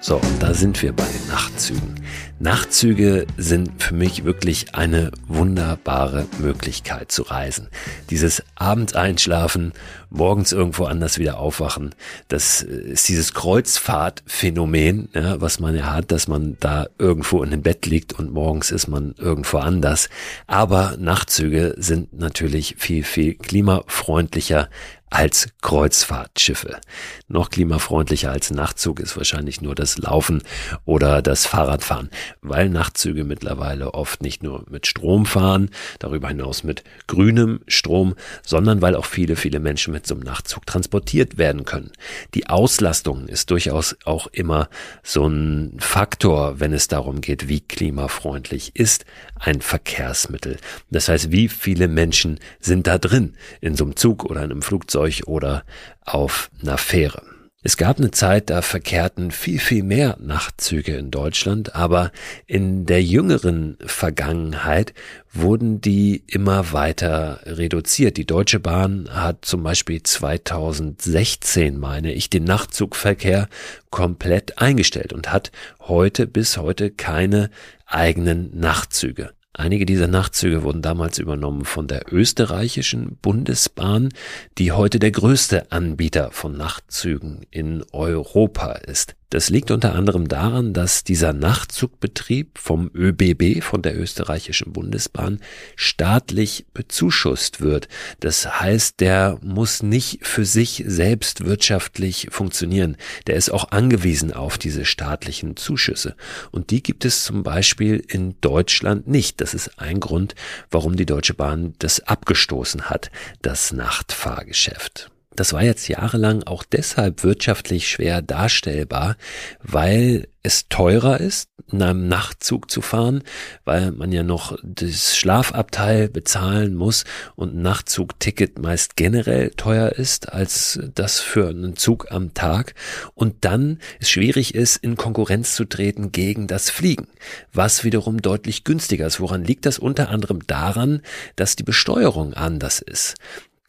So, 0.00 0.16
und 0.16 0.42
da 0.42 0.52
sind 0.52 0.82
wir 0.82 0.92
bei 0.92 1.04
den 1.04 1.28
Nachtzügen. 1.28 1.94
Nachtzüge 2.42 3.28
sind 3.36 3.80
für 3.80 3.94
mich 3.94 4.24
wirklich 4.24 4.74
eine 4.74 5.12
wunderbare 5.28 6.26
Möglichkeit 6.40 7.12
zu 7.12 7.22
reisen. 7.22 7.68
Dieses 8.10 8.42
abends 8.56 8.96
einschlafen, 8.96 9.72
morgens 10.10 10.50
irgendwo 10.50 10.86
anders 10.86 11.20
wieder 11.20 11.38
aufwachen, 11.38 11.94
das 12.26 12.62
ist 12.62 13.06
dieses 13.06 13.32
Kreuzfahrtphänomen, 13.32 15.08
ja, 15.14 15.40
was 15.40 15.60
man 15.60 15.76
ja 15.76 15.92
hat, 15.92 16.10
dass 16.10 16.26
man 16.26 16.56
da 16.58 16.88
irgendwo 16.98 17.44
in 17.44 17.52
dem 17.52 17.62
Bett 17.62 17.86
liegt 17.86 18.12
und 18.12 18.32
morgens 18.32 18.72
ist 18.72 18.88
man 18.88 19.14
irgendwo 19.18 19.58
anders. 19.58 20.08
Aber 20.48 20.96
Nachtzüge 20.98 21.76
sind 21.78 22.12
natürlich 22.12 22.74
viel, 22.76 23.04
viel 23.04 23.34
klimafreundlicher 23.34 24.68
als 25.12 25.48
Kreuzfahrtschiffe. 25.60 26.80
Noch 27.28 27.50
klimafreundlicher 27.50 28.30
als 28.30 28.50
Nachtzug 28.50 28.98
ist 28.98 29.16
wahrscheinlich 29.16 29.60
nur 29.60 29.74
das 29.74 29.98
Laufen 29.98 30.42
oder 30.86 31.20
das 31.20 31.44
Fahrradfahren, 31.44 32.10
weil 32.40 32.70
Nachtzüge 32.70 33.24
mittlerweile 33.24 33.92
oft 33.92 34.22
nicht 34.22 34.42
nur 34.42 34.64
mit 34.70 34.86
Strom 34.86 35.26
fahren, 35.26 35.70
darüber 35.98 36.28
hinaus 36.28 36.64
mit 36.64 36.82
grünem 37.08 37.60
Strom, 37.66 38.14
sondern 38.42 38.80
weil 38.80 38.96
auch 38.96 39.04
viele, 39.04 39.36
viele 39.36 39.60
Menschen 39.60 39.92
mit 39.92 40.06
so 40.06 40.14
einem 40.14 40.24
Nachtzug 40.24 40.64
transportiert 40.64 41.36
werden 41.36 41.64
können. 41.64 41.92
Die 42.34 42.48
Auslastung 42.48 43.28
ist 43.28 43.50
durchaus 43.50 43.96
auch 44.04 44.28
immer 44.28 44.70
so 45.02 45.26
ein 45.26 45.76
Faktor, 45.78 46.58
wenn 46.58 46.72
es 46.72 46.88
darum 46.88 47.20
geht, 47.20 47.48
wie 47.48 47.60
klimafreundlich 47.60 48.76
ist 48.76 49.04
ein 49.36 49.60
Verkehrsmittel. 49.60 50.56
Das 50.90 51.08
heißt, 51.08 51.32
wie 51.32 51.48
viele 51.48 51.88
Menschen 51.88 52.40
sind 52.60 52.86
da 52.86 52.96
drin 52.96 53.36
in 53.60 53.76
so 53.76 53.84
einem 53.84 53.96
Zug 53.96 54.24
oder 54.24 54.42
in 54.42 54.52
einem 54.52 54.62
Flugzeug 54.62 55.01
oder 55.26 55.64
auf 56.04 56.50
einer 56.62 56.78
Fähre. 56.78 57.22
Es 57.64 57.76
gab 57.76 57.98
eine 57.98 58.10
Zeit, 58.10 58.50
da 58.50 58.60
verkehrten 58.60 59.30
viel, 59.30 59.60
viel 59.60 59.84
mehr 59.84 60.16
Nachtzüge 60.20 60.96
in 60.96 61.12
Deutschland, 61.12 61.76
aber 61.76 62.10
in 62.48 62.86
der 62.86 63.04
jüngeren 63.04 63.78
Vergangenheit 63.86 64.94
wurden 65.32 65.80
die 65.80 66.24
immer 66.26 66.72
weiter 66.72 67.38
reduziert. 67.44 68.16
Die 68.16 68.26
Deutsche 68.26 68.58
Bahn 68.58 69.08
hat 69.12 69.44
zum 69.44 69.62
Beispiel 69.62 70.02
2016, 70.02 71.78
meine 71.78 72.12
ich, 72.12 72.28
den 72.30 72.42
Nachtzugverkehr 72.42 73.48
komplett 73.90 74.58
eingestellt 74.58 75.12
und 75.12 75.32
hat 75.32 75.52
heute 75.82 76.26
bis 76.26 76.56
heute 76.56 76.90
keine 76.90 77.48
eigenen 77.86 78.58
Nachtzüge. 78.58 79.30
Einige 79.54 79.84
dieser 79.84 80.06
Nachtzüge 80.06 80.62
wurden 80.62 80.80
damals 80.80 81.18
übernommen 81.18 81.66
von 81.66 81.86
der 81.86 82.10
österreichischen 82.10 83.18
Bundesbahn, 83.20 84.08
die 84.56 84.72
heute 84.72 84.98
der 84.98 85.10
größte 85.10 85.70
Anbieter 85.70 86.30
von 86.30 86.56
Nachtzügen 86.56 87.46
in 87.50 87.84
Europa 87.92 88.72
ist. 88.72 89.14
Das 89.32 89.48
liegt 89.48 89.70
unter 89.70 89.94
anderem 89.94 90.28
daran, 90.28 90.74
dass 90.74 91.04
dieser 91.04 91.32
Nachtzugbetrieb 91.32 92.58
vom 92.58 92.90
ÖBB, 92.94 93.62
von 93.62 93.80
der 93.80 93.98
österreichischen 93.98 94.74
Bundesbahn, 94.74 95.40
staatlich 95.74 96.66
bezuschusst 96.74 97.62
wird. 97.62 97.88
Das 98.20 98.60
heißt, 98.60 99.00
der 99.00 99.38
muss 99.40 99.82
nicht 99.82 100.26
für 100.26 100.44
sich 100.44 100.84
selbst 100.86 101.46
wirtschaftlich 101.46 102.28
funktionieren. 102.30 102.98
Der 103.26 103.36
ist 103.36 103.48
auch 103.48 103.70
angewiesen 103.70 104.34
auf 104.34 104.58
diese 104.58 104.84
staatlichen 104.84 105.56
Zuschüsse. 105.56 106.14
Und 106.50 106.68
die 106.68 106.82
gibt 106.82 107.06
es 107.06 107.24
zum 107.24 107.42
Beispiel 107.42 108.04
in 108.06 108.38
Deutschland 108.42 109.08
nicht. 109.08 109.40
Das 109.40 109.54
ist 109.54 109.78
ein 109.78 109.98
Grund, 109.98 110.34
warum 110.70 110.94
die 110.94 111.06
Deutsche 111.06 111.32
Bahn 111.32 111.72
das 111.78 112.00
abgestoßen 112.00 112.90
hat, 112.90 113.10
das 113.40 113.72
Nachtfahrgeschäft. 113.72 115.10
Das 115.36 115.52
war 115.52 115.62
jetzt 115.62 115.88
jahrelang 115.88 116.42
auch 116.42 116.62
deshalb 116.62 117.24
wirtschaftlich 117.24 117.88
schwer 117.88 118.20
darstellbar, 118.20 119.16
weil 119.62 120.28
es 120.42 120.68
teurer 120.68 121.20
ist, 121.20 121.48
in 121.70 121.80
einem 121.82 122.08
Nachtzug 122.08 122.70
zu 122.70 122.82
fahren, 122.82 123.22
weil 123.64 123.92
man 123.92 124.12
ja 124.12 124.22
noch 124.24 124.58
das 124.62 125.16
Schlafabteil 125.16 126.08
bezahlen 126.08 126.74
muss 126.74 127.04
und 127.36 127.54
ein 127.54 127.62
Nachtzugticket 127.62 128.58
meist 128.58 128.96
generell 128.96 129.50
teuer 129.50 129.90
ist 129.90 130.32
als 130.32 130.80
das 130.94 131.20
für 131.20 131.48
einen 131.48 131.76
Zug 131.76 132.10
am 132.10 132.34
Tag 132.34 132.74
und 133.14 133.44
dann 133.44 133.78
es 134.00 134.10
schwierig 134.10 134.54
ist, 134.54 134.76
in 134.76 134.96
Konkurrenz 134.96 135.54
zu 135.54 135.64
treten 135.64 136.12
gegen 136.12 136.46
das 136.46 136.68
Fliegen, 136.68 137.06
was 137.52 137.84
wiederum 137.84 138.20
deutlich 138.20 138.64
günstiger 138.64 139.06
ist. 139.06 139.20
Woran 139.20 139.44
liegt 139.44 139.64
das? 139.64 139.78
Unter 139.78 140.10
anderem 140.10 140.46
daran, 140.46 141.00
dass 141.36 141.56
die 141.56 141.62
Besteuerung 141.62 142.34
anders 142.34 142.80
ist 142.80 143.14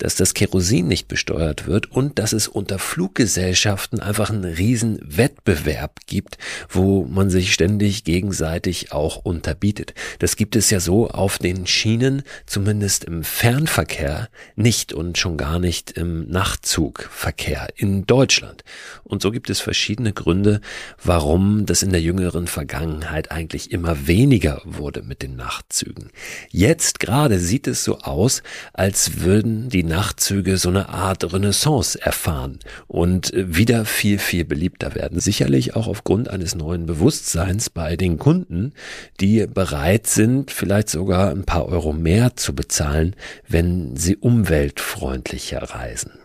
dass 0.03 0.15
das 0.15 0.33
Kerosin 0.33 0.89
nicht 0.89 1.07
besteuert 1.07 1.65
wird 1.65 1.89
und 1.89 2.19
dass 2.19 2.33
es 2.33 2.49
unter 2.49 2.77
Fluggesellschaften 2.77 4.01
einfach 4.01 4.29
einen 4.29 4.43
riesen 4.43 4.99
Wettbewerb 5.01 6.01
gibt, 6.07 6.37
wo 6.67 7.05
man 7.05 7.29
sich 7.29 7.53
ständig 7.53 8.03
gegenseitig 8.03 8.91
auch 8.91 9.15
unterbietet. 9.23 9.93
Das 10.19 10.35
gibt 10.35 10.57
es 10.57 10.69
ja 10.69 10.81
so 10.81 11.09
auf 11.09 11.37
den 11.37 11.65
Schienen, 11.67 12.23
zumindest 12.45 13.05
im 13.05 13.23
Fernverkehr, 13.23 14.27
nicht 14.57 14.91
und 14.91 15.17
schon 15.17 15.37
gar 15.37 15.57
nicht 15.57 15.91
im 15.91 16.27
Nachtzugverkehr 16.27 17.69
in 17.77 18.05
Deutschland. 18.05 18.65
Und 19.05 19.21
so 19.21 19.31
gibt 19.31 19.49
es 19.49 19.61
verschiedene 19.61 20.11
Gründe, 20.11 20.59
warum 21.01 21.65
das 21.65 21.81
in 21.81 21.91
der 21.91 22.01
jüngeren 22.01 22.47
Vergangenheit 22.47 23.31
eigentlich 23.31 23.71
immer 23.71 24.05
weniger 24.05 24.61
wurde 24.65 25.01
mit 25.01 25.21
den 25.21 25.37
Nachtzügen. 25.37 26.09
Jetzt 26.49 26.99
gerade 26.99 27.39
sieht 27.39 27.67
es 27.67 27.85
so 27.85 27.99
aus, 27.99 28.43
als 28.73 29.21
würden 29.21 29.69
die 29.69 29.92
Nachtzüge 29.93 30.57
so 30.57 30.69
eine 30.69 30.89
Art 30.89 31.31
Renaissance 31.31 32.01
erfahren 32.01 32.57
und 32.87 33.31
wieder 33.35 33.85
viel, 33.85 34.17
viel 34.17 34.43
beliebter 34.43 34.95
werden. 34.95 35.19
Sicherlich 35.19 35.75
auch 35.75 35.85
aufgrund 35.85 36.31
eines 36.31 36.55
neuen 36.55 36.87
Bewusstseins 36.87 37.69
bei 37.69 37.95
den 37.95 38.17
Kunden, 38.17 38.73
die 39.19 39.45
bereit 39.45 40.07
sind, 40.07 40.49
vielleicht 40.49 40.89
sogar 40.89 41.29
ein 41.29 41.43
paar 41.43 41.67
Euro 41.67 41.93
mehr 41.93 42.35
zu 42.35 42.55
bezahlen, 42.55 43.15
wenn 43.47 43.95
sie 43.95 44.17
umweltfreundlicher 44.17 45.61
reisen. 45.61 46.22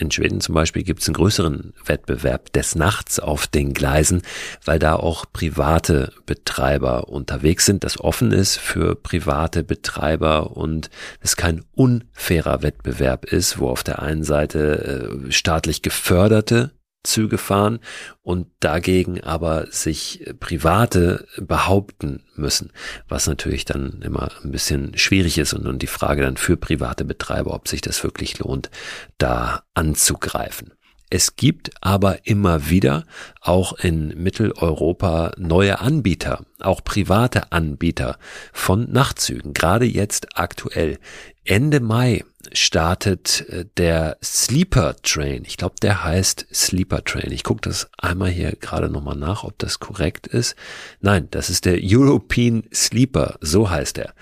In 0.00 0.12
Schweden 0.12 0.40
zum 0.40 0.54
Beispiel 0.54 0.84
gibt 0.84 1.02
es 1.02 1.08
einen 1.08 1.14
größeren 1.14 1.74
Wettbewerb 1.84 2.52
des 2.52 2.76
Nachts 2.76 3.18
auf 3.18 3.48
den 3.48 3.74
Gleisen, 3.74 4.22
weil 4.64 4.78
da 4.78 4.94
auch 4.94 5.24
private 5.32 6.12
Betreiber 6.24 7.08
unterwegs 7.08 7.66
sind, 7.66 7.82
das 7.82 7.98
offen 7.98 8.30
ist 8.30 8.58
für 8.58 8.94
private 8.94 9.64
Betreiber 9.64 10.56
und 10.56 10.88
es 11.20 11.34
kein 11.34 11.64
unfairer 11.74 12.62
Wettbewerb 12.62 13.24
ist, 13.24 13.58
wo 13.58 13.68
auf 13.68 13.82
der 13.82 14.00
einen 14.00 14.22
Seite 14.22 15.18
äh, 15.26 15.32
staatlich 15.32 15.82
geförderte 15.82 16.70
Züge 17.04 17.38
fahren 17.38 17.78
und 18.22 18.48
dagegen 18.60 19.22
aber 19.22 19.66
sich 19.70 20.24
Private 20.40 21.26
behaupten 21.38 22.24
müssen, 22.34 22.72
was 23.08 23.26
natürlich 23.26 23.64
dann 23.64 24.02
immer 24.02 24.30
ein 24.42 24.50
bisschen 24.50 24.96
schwierig 24.98 25.38
ist 25.38 25.54
und, 25.54 25.66
und 25.66 25.80
die 25.80 25.86
Frage 25.86 26.22
dann 26.22 26.36
für 26.36 26.56
private 26.56 27.04
Betreiber, 27.04 27.54
ob 27.54 27.68
sich 27.68 27.80
das 27.80 28.02
wirklich 28.02 28.38
lohnt, 28.38 28.70
da 29.16 29.62
anzugreifen. 29.74 30.72
Es 31.10 31.36
gibt 31.36 31.70
aber 31.80 32.26
immer 32.26 32.68
wieder 32.68 33.04
auch 33.40 33.72
in 33.78 34.08
Mitteleuropa 34.08 35.32
neue 35.38 35.80
Anbieter, 35.80 36.44
auch 36.60 36.84
private 36.84 37.50
Anbieter 37.50 38.18
von 38.52 38.90
Nachtzügen. 38.92 39.54
Gerade 39.54 39.86
jetzt 39.86 40.36
aktuell. 40.38 40.98
Ende 41.44 41.80
Mai 41.80 42.24
startet 42.52 43.48
äh, 43.48 43.64
der 43.76 44.18
Sleeper 44.22 44.96
Train. 45.02 45.44
Ich 45.46 45.56
glaube, 45.56 45.76
der 45.82 46.04
heißt 46.04 46.46
Sleeper 46.52 47.04
Train. 47.04 47.30
Ich 47.32 47.44
gucke 47.44 47.60
das 47.62 47.90
einmal 47.98 48.30
hier 48.30 48.52
gerade 48.52 48.88
nochmal 48.88 49.16
nach, 49.16 49.44
ob 49.44 49.58
das 49.58 49.78
korrekt 49.78 50.26
ist. 50.26 50.56
Nein, 51.00 51.28
das 51.30 51.50
ist 51.50 51.64
der 51.64 51.78
European 51.82 52.64
Sleeper. 52.72 53.38
So 53.40 53.70
heißt 53.70 53.98
er. 53.98 54.14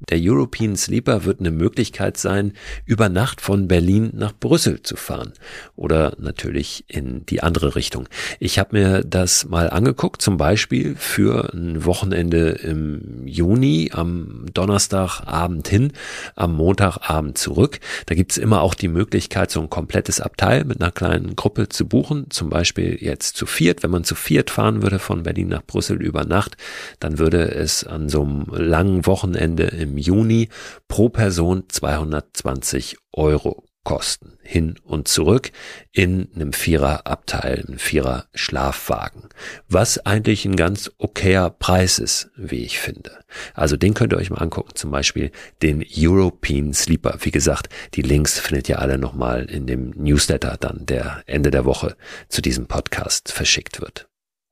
Der 0.00 0.18
European 0.20 0.76
Sleeper 0.76 1.24
wird 1.24 1.40
eine 1.40 1.50
Möglichkeit 1.50 2.16
sein, 2.16 2.52
über 2.86 3.08
Nacht 3.08 3.40
von 3.40 3.66
Berlin 3.66 4.10
nach 4.14 4.32
Brüssel 4.32 4.80
zu 4.82 4.94
fahren 4.94 5.32
oder 5.74 6.14
natürlich 6.18 6.84
in 6.86 7.26
die 7.26 7.42
andere 7.42 7.74
Richtung. 7.74 8.08
Ich 8.38 8.60
habe 8.60 8.78
mir 8.78 9.02
das 9.02 9.46
mal 9.48 9.68
angeguckt, 9.68 10.22
zum 10.22 10.36
Beispiel 10.36 10.94
für 10.94 11.52
ein 11.52 11.84
Wochenende 11.84 12.50
im 12.50 13.26
Juni, 13.26 13.90
am 13.92 14.46
Donnerstagabend 14.54 15.66
hin, 15.66 15.92
am 16.36 16.54
Montagabend 16.54 17.36
zurück. 17.36 17.80
Da 18.06 18.14
gibt's 18.14 18.36
immer 18.36 18.60
auch 18.60 18.74
die 18.74 18.88
Möglichkeit, 18.88 19.50
so 19.50 19.60
ein 19.60 19.68
komplettes 19.68 20.20
Abteil 20.20 20.64
mit 20.64 20.80
einer 20.80 20.92
kleinen 20.92 21.34
Gruppe 21.34 21.68
zu 21.68 21.88
buchen, 21.88 22.30
zum 22.30 22.50
Beispiel 22.50 22.98
jetzt 23.00 23.36
zu 23.36 23.46
viert. 23.46 23.82
Wenn 23.82 23.90
man 23.90 24.04
zu 24.04 24.14
viert 24.14 24.50
fahren 24.50 24.80
würde 24.80 25.00
von 25.00 25.24
Berlin 25.24 25.48
nach 25.48 25.64
Brüssel 25.66 26.00
über 26.00 26.24
Nacht, 26.24 26.56
dann 27.00 27.18
würde 27.18 27.50
es 27.50 27.82
an 27.82 28.08
so 28.08 28.22
einem 28.22 28.46
langen 28.52 29.04
Wochenende 29.04 29.64
im 29.64 29.87
Juni 29.96 30.48
pro 30.88 31.08
Person 31.08 31.64
220 31.68 32.96
Euro 33.12 33.64
kosten. 33.88 34.36
Hin 34.42 34.74
und 34.84 35.08
zurück 35.08 35.50
in 35.92 36.28
einem 36.34 36.52
Viererabteil, 36.52 37.64
einem 37.66 37.78
Vierer 37.78 38.26
Schlafwagen. 38.34 39.30
Was 39.66 40.04
eigentlich 40.04 40.44
ein 40.44 40.56
ganz 40.56 40.90
okayer 40.98 41.48
Preis 41.48 41.98
ist, 41.98 42.28
wie 42.36 42.64
ich 42.64 42.78
finde. 42.78 43.24
Also 43.54 43.78
den 43.78 43.94
könnt 43.94 44.12
ihr 44.12 44.18
euch 44.18 44.28
mal 44.28 44.42
angucken. 44.42 44.72
Zum 44.74 44.90
Beispiel 44.90 45.30
den 45.62 45.82
European 45.96 46.74
Sleeper. 46.74 47.16
Wie 47.20 47.30
gesagt, 47.30 47.70
die 47.94 48.02
Links 48.02 48.38
findet 48.38 48.68
ihr 48.68 48.78
alle 48.78 48.98
nochmal 48.98 49.46
in 49.46 49.66
dem 49.66 49.90
Newsletter 49.96 50.58
dann, 50.60 50.84
der 50.84 51.22
Ende 51.24 51.50
der 51.50 51.64
Woche 51.64 51.96
zu 52.28 52.42
diesem 52.42 52.66
Podcast 52.66 53.32
verschickt 53.32 53.80
wird. 53.80 54.07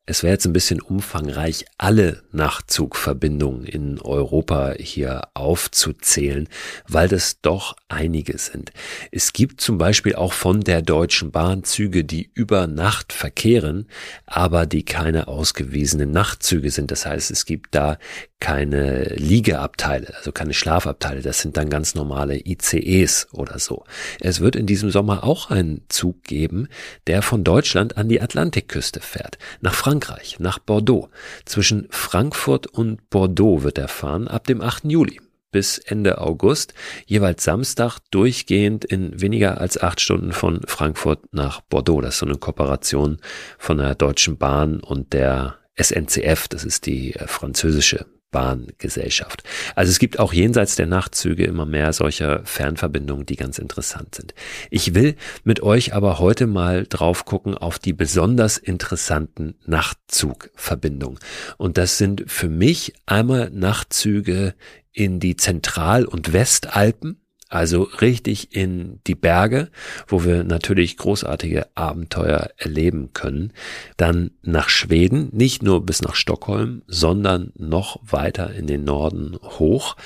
Es 0.08 0.22
wäre 0.22 0.34
jetzt 0.34 0.46
ein 0.46 0.52
bisschen 0.52 0.80
umfangreich, 0.80 1.64
alle 1.78 2.22
Nachtzugverbindungen 2.30 3.64
in 3.64 4.00
Europa 4.00 4.75
hier 4.78 5.22
aufzuzählen, 5.34 6.48
weil 6.86 7.08
das 7.08 7.40
doch 7.40 7.75
einige 7.88 8.38
sind. 8.38 8.70
Es 9.10 9.32
gibt 9.32 9.60
zum 9.60 9.78
Beispiel 9.78 10.14
auch 10.14 10.32
von 10.32 10.60
der 10.60 10.82
Deutschen 10.82 11.32
Bahn 11.32 11.64
Züge, 11.64 12.04
die 12.04 12.30
über 12.34 12.68
Nacht 12.68 13.12
verkehren, 13.12 13.88
aber 14.26 14.64
die 14.66 14.84
keine 14.84 15.26
ausgewiesenen 15.26 16.12
Nachtzüge 16.12 16.70
sind. 16.70 16.92
Das 16.92 17.04
heißt, 17.04 17.32
es 17.32 17.44
gibt 17.44 17.75
da 17.75 17.98
keine 18.38 19.14
Liegeabteile, 19.14 20.14
also 20.16 20.31
keine 20.31 20.52
Schlafabteile. 20.52 21.23
Das 21.23 21.40
sind 21.40 21.57
dann 21.57 21.71
ganz 21.71 21.95
normale 21.95 22.38
ICEs 22.38 23.28
oder 23.33 23.59
so. 23.59 23.85
Es 24.21 24.40
wird 24.40 24.57
in 24.57 24.66
diesem 24.66 24.90
Sommer 24.90 25.25
auch 25.25 25.50
einen 25.50 25.83
Zug 25.88 26.23
geben, 26.25 26.69
der 27.07 27.23
von 27.23 27.45
Deutschland 27.45 27.97
an 27.97 28.09
die 28.09 28.21
Atlantikküste 28.21 29.00
fährt, 29.00 29.38
nach 29.61 29.75
Frankreich, 29.75 30.38
nach 30.38 30.59
Bordeaux. 30.59 31.09
Zwischen 31.45 31.87
Frankfurt 31.90 32.66
und 32.66 33.09
Bordeaux 33.09 33.62
wird 33.62 33.78
er 33.78 33.88
fahren 33.88 34.28
ab 34.28 34.47
dem 34.47 34.61
8. 34.61 34.85
Juli 34.85 35.21
bis 35.50 35.78
Ende 35.78 36.19
August, 36.19 36.75
jeweils 37.07 37.43
Samstag 37.43 38.00
durchgehend 38.11 38.85
in 38.85 39.19
weniger 39.19 39.59
als 39.59 39.81
acht 39.81 40.02
Stunden 40.02 40.33
von 40.33 40.61
Frankfurt 40.66 41.33
nach 41.33 41.62
Bordeaux. 41.62 42.02
Das 42.02 42.14
ist 42.14 42.19
so 42.19 42.26
eine 42.26 42.37
Kooperation 42.37 43.19
von 43.57 43.78
der 43.78 43.95
Deutschen 43.95 44.37
Bahn 44.37 44.81
und 44.81 45.14
der 45.14 45.57
SNCF, 45.81 46.49
das 46.49 46.64
ist 46.64 46.85
die 46.85 47.14
äh, 47.14 47.26
französische 47.26 48.07
Bahngesellschaft. 48.37 49.45
Also 49.76 49.90
es 49.90 49.99
gibt 49.99 50.19
auch 50.19 50.35
jenseits 50.35 50.76
der 50.76 50.87
Nachtzüge 50.87 51.45
immer 51.45 51.64
mehr 51.64 51.95
solcher 51.95 52.43
Fernverbindungen, 52.45 53.25
die 53.25 53.37
ganz 53.37 53.57
interessant 53.57 54.14
sind. 54.14 54.35
Ich 54.69 54.95
will 54.95 55.16
mit 55.45 55.62
euch 55.62 55.95
aber 55.95 56.19
heute 56.19 56.47
mal 56.47 56.85
drauf 56.87 57.25
gucken 57.25 57.57
auf 57.57 57.78
die 57.78 57.95
besonders 57.95 58.59
interessanten 58.59 59.55
Nachtzugverbindungen. 59.64 61.19
Und 61.57 61.78
das 61.78 61.97
sind 61.97 62.25
für 62.26 62.50
mich 62.50 62.93
einmal 63.07 63.49
Nachtzüge 63.49 64.55
in 64.93 65.19
die 65.19 65.37
Zentral- 65.37 66.05
und 66.05 66.35
Westalpen 66.35 67.23
also 67.56 67.82
richtig 68.00 68.54
in 68.54 69.00
die 69.06 69.14
Berge, 69.14 69.70
wo 70.06 70.25
wir 70.25 70.44
natürlich 70.44 70.96
großartige 70.96 71.66
Abenteuer 71.75 72.50
erleben 72.56 73.12
können. 73.12 73.52
Dann 73.96 74.30
nach 74.42 74.68
Schweden, 74.68 75.28
nicht 75.32 75.62
nur 75.62 75.84
bis 75.84 76.02
nach 76.02 76.14
Stockholm, 76.14 76.82
sondern 76.86 77.52
noch 77.56 77.98
weiter 78.02 78.52
in 78.54 78.66
den 78.66 78.84
Norden 78.84 79.36
hoch. 79.42 79.96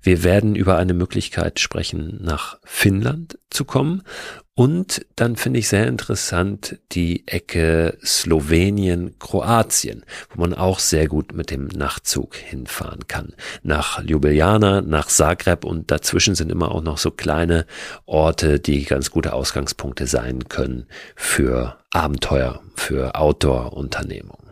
Wir 0.00 0.22
werden 0.24 0.54
über 0.54 0.76
eine 0.76 0.94
Möglichkeit 0.94 1.60
sprechen, 1.60 2.18
nach 2.22 2.58
Finnland 2.64 3.38
zu 3.50 3.64
kommen 3.64 4.02
und 4.58 5.04
dann 5.16 5.36
finde 5.36 5.58
ich 5.58 5.68
sehr 5.68 5.86
interessant 5.86 6.78
die 6.92 7.28
Ecke 7.28 7.98
Slowenien, 8.02 9.18
Kroatien, 9.18 10.02
wo 10.30 10.40
man 10.40 10.54
auch 10.54 10.78
sehr 10.78 11.08
gut 11.08 11.34
mit 11.34 11.50
dem 11.50 11.66
Nachtzug 11.66 12.36
hinfahren 12.36 13.06
kann. 13.06 13.34
Nach 13.62 14.02
Ljubljana, 14.02 14.80
nach 14.80 15.08
Zagreb 15.08 15.66
und 15.66 15.90
dazwischen 15.90 16.34
sind 16.34 16.50
immer 16.50 16.72
auch 16.72 16.82
noch 16.82 16.96
so 16.96 17.10
kleine 17.10 17.66
Orte, 18.06 18.58
die 18.58 18.84
ganz 18.84 19.10
gute 19.10 19.34
Ausgangspunkte 19.34 20.06
sein 20.06 20.48
können 20.48 20.86
für 21.16 21.76
Abenteuer, 21.90 22.62
für 22.76 23.14
Outdoor-Unternehmungen. 23.14 24.45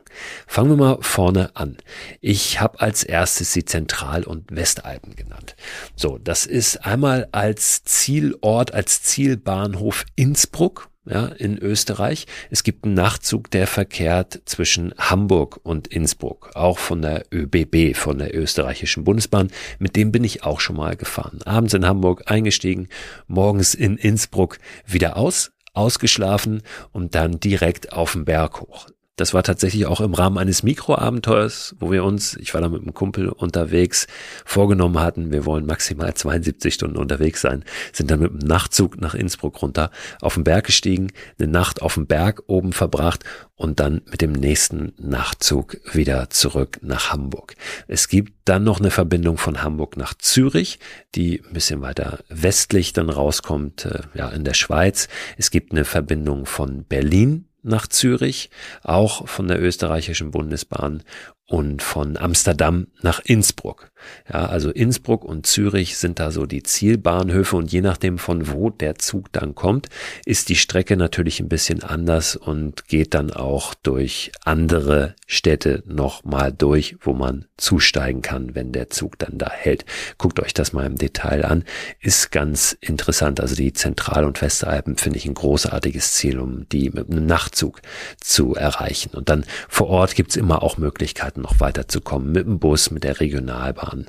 Fangen 0.46 0.70
wir 0.70 0.76
mal 0.76 0.98
vorne 1.00 1.54
an. 1.54 1.76
Ich 2.20 2.60
habe 2.60 2.80
als 2.80 3.02
erstes 3.04 3.52
die 3.52 3.64
Zentral- 3.64 4.24
und 4.24 4.54
Westalpen 4.54 5.16
genannt. 5.16 5.56
So, 5.96 6.18
das 6.18 6.46
ist 6.46 6.84
einmal 6.84 7.28
als 7.32 7.84
Zielort, 7.84 8.74
als 8.74 9.02
Zielbahnhof 9.02 10.04
Innsbruck 10.16 10.90
ja, 11.06 11.26
in 11.26 11.58
Österreich. 11.58 12.26
Es 12.50 12.62
gibt 12.62 12.84
einen 12.84 12.94
Nachtzug, 12.94 13.50
der 13.50 13.66
verkehrt 13.66 14.42
zwischen 14.46 14.94
Hamburg 14.98 15.60
und 15.62 15.86
Innsbruck, 15.88 16.50
auch 16.54 16.78
von 16.78 17.02
der 17.02 17.26
ÖBB, 17.32 17.96
von 17.96 18.18
der 18.18 18.34
österreichischen 18.34 19.04
Bundesbahn. 19.04 19.50
Mit 19.78 19.96
dem 19.96 20.12
bin 20.12 20.24
ich 20.24 20.44
auch 20.44 20.60
schon 20.60 20.76
mal 20.76 20.96
gefahren. 20.96 21.40
Abends 21.44 21.74
in 21.74 21.86
Hamburg 21.86 22.30
eingestiegen, 22.30 22.88
morgens 23.26 23.74
in 23.74 23.96
Innsbruck 23.96 24.58
wieder 24.86 25.16
aus, 25.16 25.52
ausgeschlafen 25.74 26.62
und 26.92 27.14
dann 27.14 27.40
direkt 27.40 27.92
auf 27.92 28.12
den 28.12 28.24
Berg 28.24 28.60
hoch. 28.60 28.86
Das 29.16 29.32
war 29.32 29.44
tatsächlich 29.44 29.86
auch 29.86 30.00
im 30.00 30.12
Rahmen 30.12 30.38
eines 30.38 30.64
Mikroabenteuers, 30.64 31.76
wo 31.78 31.92
wir 31.92 32.02
uns, 32.02 32.36
ich 32.36 32.52
war 32.52 32.60
da 32.60 32.68
mit 32.68 32.82
einem 32.82 32.94
Kumpel 32.94 33.28
unterwegs, 33.28 34.08
vorgenommen 34.44 34.98
hatten, 34.98 35.30
wir 35.30 35.46
wollen 35.46 35.66
maximal 35.66 36.12
72 36.12 36.74
Stunden 36.74 36.96
unterwegs 36.96 37.40
sein, 37.40 37.64
sind 37.92 38.10
dann 38.10 38.18
mit 38.18 38.32
einem 38.32 38.40
Nachtzug 38.40 39.00
nach 39.00 39.14
Innsbruck 39.14 39.62
runter, 39.62 39.92
auf 40.20 40.34
den 40.34 40.42
Berg 40.42 40.66
gestiegen, 40.66 41.12
eine 41.38 41.46
Nacht 41.46 41.80
auf 41.80 41.94
dem 41.94 42.08
Berg 42.08 42.42
oben 42.48 42.72
verbracht 42.72 43.22
und 43.54 43.78
dann 43.78 44.02
mit 44.10 44.20
dem 44.20 44.32
nächsten 44.32 44.94
Nachtzug 44.98 45.76
wieder 45.92 46.28
zurück 46.30 46.80
nach 46.82 47.12
Hamburg. 47.12 47.54
Es 47.86 48.08
gibt 48.08 48.32
dann 48.46 48.64
noch 48.64 48.80
eine 48.80 48.90
Verbindung 48.90 49.38
von 49.38 49.62
Hamburg 49.62 49.96
nach 49.96 50.14
Zürich, 50.14 50.80
die 51.14 51.40
ein 51.40 51.52
bisschen 51.52 51.82
weiter 51.82 52.18
westlich 52.28 52.92
dann 52.92 53.10
rauskommt, 53.10 53.84
äh, 53.84 54.00
ja, 54.14 54.28
in 54.30 54.42
der 54.42 54.54
Schweiz. 54.54 55.06
Es 55.38 55.52
gibt 55.52 55.70
eine 55.70 55.84
Verbindung 55.84 56.46
von 56.46 56.82
Berlin 56.82 57.46
nach 57.64 57.86
Zürich, 57.86 58.50
auch 58.82 59.26
von 59.26 59.48
der 59.48 59.60
österreichischen 59.60 60.30
Bundesbahn 60.30 61.02
und 61.46 61.82
von 61.82 62.16
Amsterdam 62.16 62.86
nach 63.02 63.20
Innsbruck. 63.20 63.90
Ja, 64.32 64.46
also 64.46 64.70
Innsbruck 64.70 65.24
und 65.24 65.46
Zürich 65.46 65.98
sind 65.98 66.18
da 66.18 66.30
so 66.30 66.46
die 66.46 66.62
Zielbahnhöfe 66.62 67.56
und 67.56 67.70
je 67.70 67.80
nachdem 67.80 68.18
von 68.18 68.50
wo 68.50 68.70
der 68.70 68.96
Zug 68.96 69.32
dann 69.32 69.54
kommt, 69.54 69.88
ist 70.24 70.48
die 70.48 70.56
Strecke 70.56 70.96
natürlich 70.96 71.40
ein 71.40 71.48
bisschen 71.48 71.82
anders 71.82 72.36
und 72.36 72.88
geht 72.88 73.14
dann 73.14 73.30
auch 73.30 73.74
durch 73.74 74.32
andere 74.44 75.14
Städte 75.26 75.82
nochmal 75.86 76.52
durch, 76.52 76.96
wo 77.00 77.12
man 77.12 77.46
zusteigen 77.56 78.22
kann, 78.22 78.54
wenn 78.54 78.72
der 78.72 78.90
Zug 78.90 79.18
dann 79.18 79.38
da 79.38 79.50
hält. 79.50 79.84
Guckt 80.18 80.40
euch 80.40 80.54
das 80.54 80.72
mal 80.72 80.86
im 80.86 80.96
Detail 80.96 81.44
an. 81.44 81.64
Ist 82.00 82.30
ganz 82.30 82.76
interessant. 82.80 83.40
Also 83.40 83.54
die 83.54 83.72
Zentral- 83.72 84.24
und 84.24 84.40
Westalpen 84.42 84.96
finde 84.96 85.18
ich 85.18 85.26
ein 85.26 85.34
großartiges 85.34 86.14
Ziel, 86.14 86.38
um 86.38 86.68
die 86.68 86.90
mit 86.90 87.10
einem 87.10 87.26
Nachtzug 87.26 87.80
zu 88.20 88.54
erreichen. 88.54 89.14
Und 89.14 89.28
dann 89.28 89.44
vor 89.68 89.88
Ort 89.88 90.14
gibt's 90.14 90.36
immer 90.36 90.62
auch 90.62 90.78
Möglichkeiten, 90.78 91.33
noch 91.42 91.60
weiterzukommen 91.60 92.32
mit 92.32 92.46
dem 92.46 92.58
Bus, 92.58 92.90
mit 92.90 93.04
der 93.04 93.20
Regionalbahn 93.20 94.06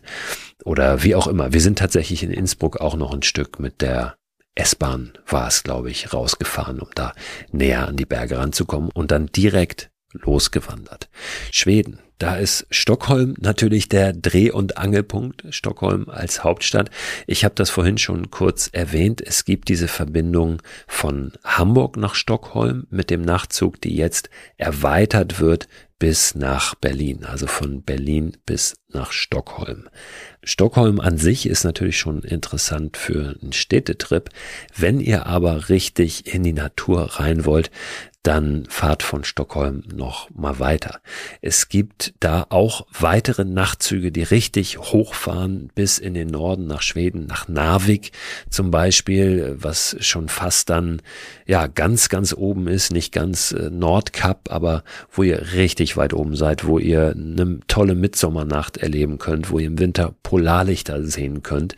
oder 0.63 1.03
wie 1.03 1.15
auch 1.15 1.27
immer. 1.27 1.53
Wir 1.53 1.61
sind 1.61 1.79
tatsächlich 1.79 2.23
in 2.23 2.31
Innsbruck 2.31 2.81
auch 2.81 2.95
noch 2.95 3.13
ein 3.13 3.23
Stück 3.23 3.59
mit 3.59 3.81
der 3.81 4.15
S-Bahn 4.55 5.11
war 5.27 5.49
es, 5.49 5.63
glaube 5.63 5.91
ich, 5.91 6.13
rausgefahren, 6.13 6.79
um 6.79 6.87
da 6.95 7.13
näher 7.51 7.87
an 7.87 7.97
die 7.97 8.05
Berge 8.05 8.37
ranzukommen 8.37 8.89
und 8.93 9.11
dann 9.11 9.27
direkt 9.27 9.91
losgewandert. 10.13 11.09
Schweden. 11.51 11.99
Da 12.17 12.37
ist 12.37 12.65
Stockholm 12.69 13.35
natürlich 13.39 13.89
der 13.89 14.13
Dreh- 14.13 14.51
und 14.51 14.77
Angelpunkt. 14.77 15.43
Stockholm 15.49 16.09
als 16.09 16.43
Hauptstadt. 16.43 16.89
Ich 17.27 17.43
habe 17.43 17.55
das 17.55 17.69
vorhin 17.69 17.97
schon 17.97 18.31
kurz 18.31 18.69
erwähnt. 18.71 19.21
Es 19.21 19.43
gibt 19.43 19.67
diese 19.67 19.89
Verbindung 19.89 20.61
von 20.87 21.33
Hamburg 21.43 21.97
nach 21.97 22.15
Stockholm 22.15 22.87
mit 22.89 23.09
dem 23.09 23.21
Nachtzug, 23.21 23.81
die 23.81 23.95
jetzt 23.95 24.29
erweitert 24.57 25.39
wird 25.39 25.67
bis 25.97 26.35
nach 26.35 26.75
Berlin, 26.75 27.23
also 27.23 27.47
von 27.47 27.81
Berlin 27.81 28.35
bis 28.45 28.75
nach 28.89 29.11
Stockholm. 29.11 29.87
Stockholm 30.43 30.99
an 30.99 31.17
sich 31.17 31.47
ist 31.47 31.63
natürlich 31.63 31.97
schon 31.97 32.21
interessant 32.21 32.97
für 32.97 33.35
einen 33.41 33.53
Städtetrip. 33.53 34.29
Wenn 34.75 34.99
ihr 34.99 35.25
aber 35.25 35.69
richtig 35.69 36.33
in 36.33 36.43
die 36.43 36.53
Natur 36.53 37.19
rein 37.19 37.45
wollt, 37.45 37.71
dann 38.25 38.65
fahrt 38.69 39.03
von 39.03 39.23
Stockholm 39.23 39.83
noch 39.93 40.29
mal 40.31 40.57
weiter. 40.59 40.99
Es 41.41 41.69
gibt 41.69 42.15
da 42.19 42.47
auch 42.49 42.87
weitere 42.99 43.45
Nachtzüge, 43.45 44.11
die 44.11 44.23
richtig 44.23 44.79
hochfahren 44.79 45.69
bis 45.75 45.99
in 45.99 46.15
den 46.15 46.29
Norden 46.29 46.65
nach 46.65 46.81
Schweden, 46.81 47.27
nach 47.27 47.47
Narvik 47.47 48.11
zum 48.49 48.71
Beispiel, 48.71 49.55
was 49.59 49.95
schon 49.99 50.27
fast 50.27 50.71
dann 50.71 51.03
ja 51.45 51.67
ganz, 51.67 52.09
ganz 52.09 52.33
oben 52.33 52.67
ist, 52.67 52.91
nicht 52.91 53.11
ganz 53.11 53.51
äh, 53.51 53.69
Nordkap, 53.69 54.49
aber 54.51 54.83
wo 55.11 55.21
ihr 55.21 55.53
richtig 55.53 55.95
weit 55.95 56.13
oben 56.13 56.35
seid, 56.35 56.65
wo 56.65 56.79
ihr 56.79 57.11
eine 57.15 57.59
tolle 57.67 57.93
Mitsommernacht 57.93 58.77
erleben 58.77 59.19
könnt, 59.19 59.51
wo 59.51 59.59
ihr 59.59 59.67
im 59.67 59.77
Winter 59.77 60.15
Polarlichter 60.23 61.03
sehen 61.03 61.43
könnt. 61.43 61.75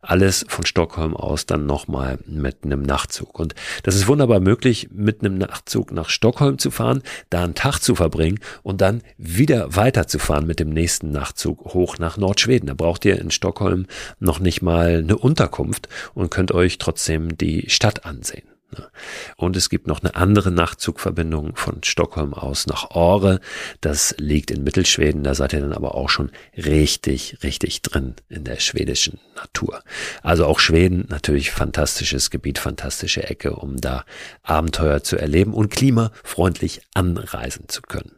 Alles 0.00 0.46
von 0.48 0.64
Stockholm 0.64 1.16
aus 1.16 1.44
dann 1.44 1.66
nochmal 1.66 2.18
mit 2.26 2.58
einem 2.62 2.82
Nachtzug. 2.82 3.38
Und 3.38 3.54
das 3.82 3.96
ist 3.96 4.06
wunderbar 4.06 4.38
möglich 4.38 4.88
mit 4.92 5.20
einem 5.20 5.36
Nachtzug 5.36 5.87
Nachtzug 5.88 5.92
nach 5.92 6.08
Stockholm 6.08 6.58
zu 6.58 6.70
fahren, 6.70 7.02
da 7.30 7.44
einen 7.44 7.54
Tag 7.54 7.80
zu 7.80 7.94
verbringen 7.94 8.40
und 8.62 8.80
dann 8.80 9.02
wieder 9.16 9.74
weiterzufahren 9.76 10.46
mit 10.46 10.60
dem 10.60 10.70
nächsten 10.70 11.10
Nachtzug 11.10 11.74
hoch 11.74 11.98
nach 11.98 12.16
Nordschweden. 12.16 12.68
Da 12.68 12.74
braucht 12.74 13.04
ihr 13.04 13.18
in 13.18 13.30
Stockholm 13.30 13.86
noch 14.18 14.40
nicht 14.40 14.62
mal 14.62 14.98
eine 14.98 15.16
Unterkunft 15.16 15.88
und 16.14 16.30
könnt 16.30 16.52
euch 16.52 16.78
trotzdem 16.78 17.36
die 17.36 17.68
Stadt 17.68 18.04
ansehen. 18.04 18.57
Ne? 18.76 18.90
Und 19.36 19.56
es 19.56 19.70
gibt 19.70 19.86
noch 19.86 20.00
eine 20.00 20.14
andere 20.14 20.50
Nachtzugverbindung 20.50 21.56
von 21.56 21.82
Stockholm 21.84 22.34
aus 22.34 22.66
nach 22.66 22.90
Åre. 22.90 23.40
Das 23.80 24.14
liegt 24.18 24.50
in 24.50 24.64
Mittelschweden. 24.64 25.24
Da 25.24 25.34
seid 25.34 25.52
ihr 25.52 25.60
dann 25.60 25.72
aber 25.72 25.94
auch 25.94 26.10
schon 26.10 26.30
richtig, 26.56 27.38
richtig 27.42 27.82
drin 27.82 28.14
in 28.28 28.44
der 28.44 28.60
schwedischen 28.60 29.20
Natur. 29.36 29.82
Also 30.22 30.44
auch 30.44 30.58
Schweden 30.58 31.06
natürlich 31.08 31.50
fantastisches 31.50 32.30
Gebiet, 32.30 32.58
fantastische 32.58 33.24
Ecke, 33.24 33.56
um 33.56 33.80
da 33.80 34.04
Abenteuer 34.42 35.02
zu 35.02 35.16
erleben 35.16 35.54
und 35.54 35.70
klimafreundlich 35.70 36.82
anreisen 36.94 37.68
zu 37.68 37.80
können. 37.82 38.12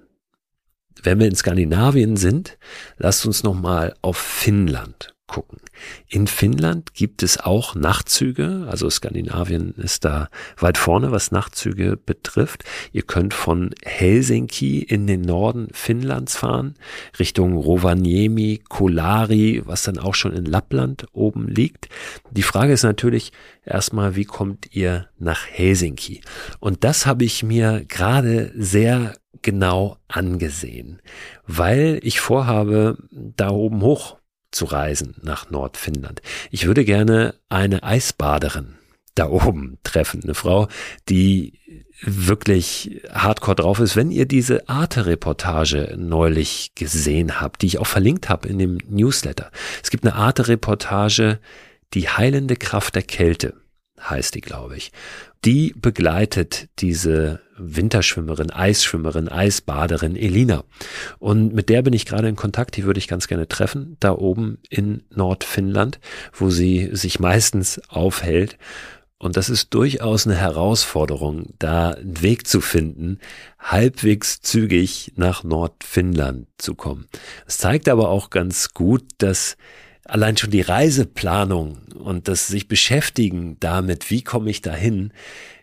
Wenn 1.03 1.19
wir 1.19 1.29
in 1.29 1.37
Skandinavien 1.37 2.17
sind, 2.17 2.59
lasst 2.99 3.25
uns 3.25 3.43
noch 3.43 3.55
mal 3.55 3.95
auf 4.03 4.19
Finnland 4.19 5.15
gucken. 5.31 5.61
In 6.09 6.27
Finnland 6.27 6.93
gibt 6.93 7.23
es 7.23 7.39
auch 7.39 7.77
Nachtzüge, 7.77 8.67
also 8.69 8.91
Skandinavien 8.91 9.75
ist 9.77 10.05
da 10.05 10.29
weit 10.59 10.77
vorne, 10.77 11.13
was 11.13 11.31
Nachtzüge 11.31 11.97
betrifft. 11.97 12.65
Ihr 12.93 13.03
könnt 13.03 13.33
von 13.33 13.71
Helsinki 13.85 14.81
in 14.81 15.07
den 15.07 15.21
Norden 15.21 15.69
Finnlands 15.73 16.37
fahren, 16.37 16.75
Richtung 17.21 17.57
Rovaniemi, 17.57 18.61
Kolari, 18.69 19.63
was 19.65 19.85
dann 19.85 19.99
auch 19.99 20.15
schon 20.15 20.33
in 20.33 20.47
Lappland 20.47 21.07
oben 21.13 21.47
liegt. 21.47 21.89
Die 22.33 22.43
Frage 22.43 22.73
ist 22.73 22.83
natürlich 22.83 23.31
erstmal, 23.65 24.17
wie 24.17 24.25
kommt 24.25 24.75
ihr 24.75 25.09
nach 25.21 25.47
Helsinki? 25.47 26.23
Und 26.59 26.83
das 26.83 27.07
habe 27.07 27.25
ich 27.25 27.45
mir 27.45 27.85
gerade 27.87 28.53
sehr 28.57 29.15
genau 29.43 29.97
angesehen, 30.09 31.01
weil 31.47 32.01
ich 32.03 32.19
vorhabe, 32.19 32.99
da 33.11 33.51
oben 33.51 33.81
hoch 33.81 34.20
zu 34.51 34.65
reisen 34.65 35.15
nach 35.23 35.51
Nordfinnland. 35.51 36.23
Ich 36.51 36.67
würde 36.67 36.85
gerne 36.85 37.35
eine 37.49 37.83
Eisbaderin 37.83 38.77
da 39.15 39.29
oben 39.29 39.79
treffen, 39.83 40.23
eine 40.23 40.35
Frau, 40.35 40.69
die 41.09 41.59
wirklich 42.03 43.03
hardcore 43.13 43.57
drauf 43.57 43.81
ist. 43.81 43.97
Wenn 43.97 44.11
ihr 44.11 44.27
diese 44.27 44.69
Arte-Reportage 44.69 45.95
neulich 45.99 46.73
gesehen 46.75 47.41
habt, 47.41 47.63
die 47.63 47.67
ich 47.67 47.79
auch 47.79 47.87
verlinkt 47.87 48.29
habe 48.29 48.49
in 48.49 48.59
dem 48.59 48.79
Newsletter. 48.89 49.51
Es 49.83 49.91
gibt 49.91 50.05
eine 50.05 50.15
Arte-Reportage, 50.15 51.39
die 51.93 52.09
heilende 52.09 52.57
Kraft 52.57 52.95
der 52.95 53.03
Kälte 53.03 53.55
heißt 54.01 54.35
die, 54.35 54.41
glaube 54.41 54.77
ich. 54.77 54.93
Die 55.45 55.75
begleitet 55.75 56.69
diese 56.81 57.41
Winterschwimmerin, 57.57 58.51
Eisschwimmerin, 58.51 59.29
Eisbaderin 59.29 60.17
Elina. 60.17 60.65
Und 61.19 61.55
mit 61.55 61.69
der 61.69 61.83
bin 61.83 61.95
ich 61.95 62.05
gerade 62.05 62.29
in 62.29 62.37
Kontakt, 62.37 62.77
die 62.77 62.85
würde 62.85 62.99
ich 62.99 63.09
ganz 63.09 63.27
gerne 63.27 63.49
treffen, 63.49 63.97
da 64.01 64.13
oben 64.13 64.59
in 64.69 65.03
Nordfinnland, 65.11 65.99
wo 66.33 66.51
sie 66.51 66.91
sich 66.93 67.21
meistens 67.21 67.81
aufhält. 67.89 68.59
Und 69.19 69.37
das 69.37 69.51
ist 69.51 69.75
durchaus 69.75 70.27
eine 70.27 70.37
Herausforderung, 70.37 71.55
da 71.59 71.91
einen 71.91 72.23
Weg 72.23 72.47
zu 72.47 72.61
finden, 72.61 73.19
halbwegs 73.59 74.41
zügig 74.41 75.13
nach 75.17 75.45
Nordfinnland 75.45 76.49
zu 76.57 76.75
kommen. 76.75 77.07
Es 77.47 77.59
zeigt 77.59 77.89
aber 77.89 78.09
auch 78.09 78.31
ganz 78.31 78.73
gut, 78.73 79.05
dass 79.19 79.57
allein 80.11 80.37
schon 80.37 80.51
die 80.51 80.61
Reiseplanung 80.61 81.79
und 81.95 82.29
das 82.29 82.49
sich 82.49 82.69
beschäftigen 82.69 83.57
damit, 83.61 84.11
wie 84.11 84.23
komme 84.23 84.51
ich 84.51 84.61
dahin, 84.61 85.13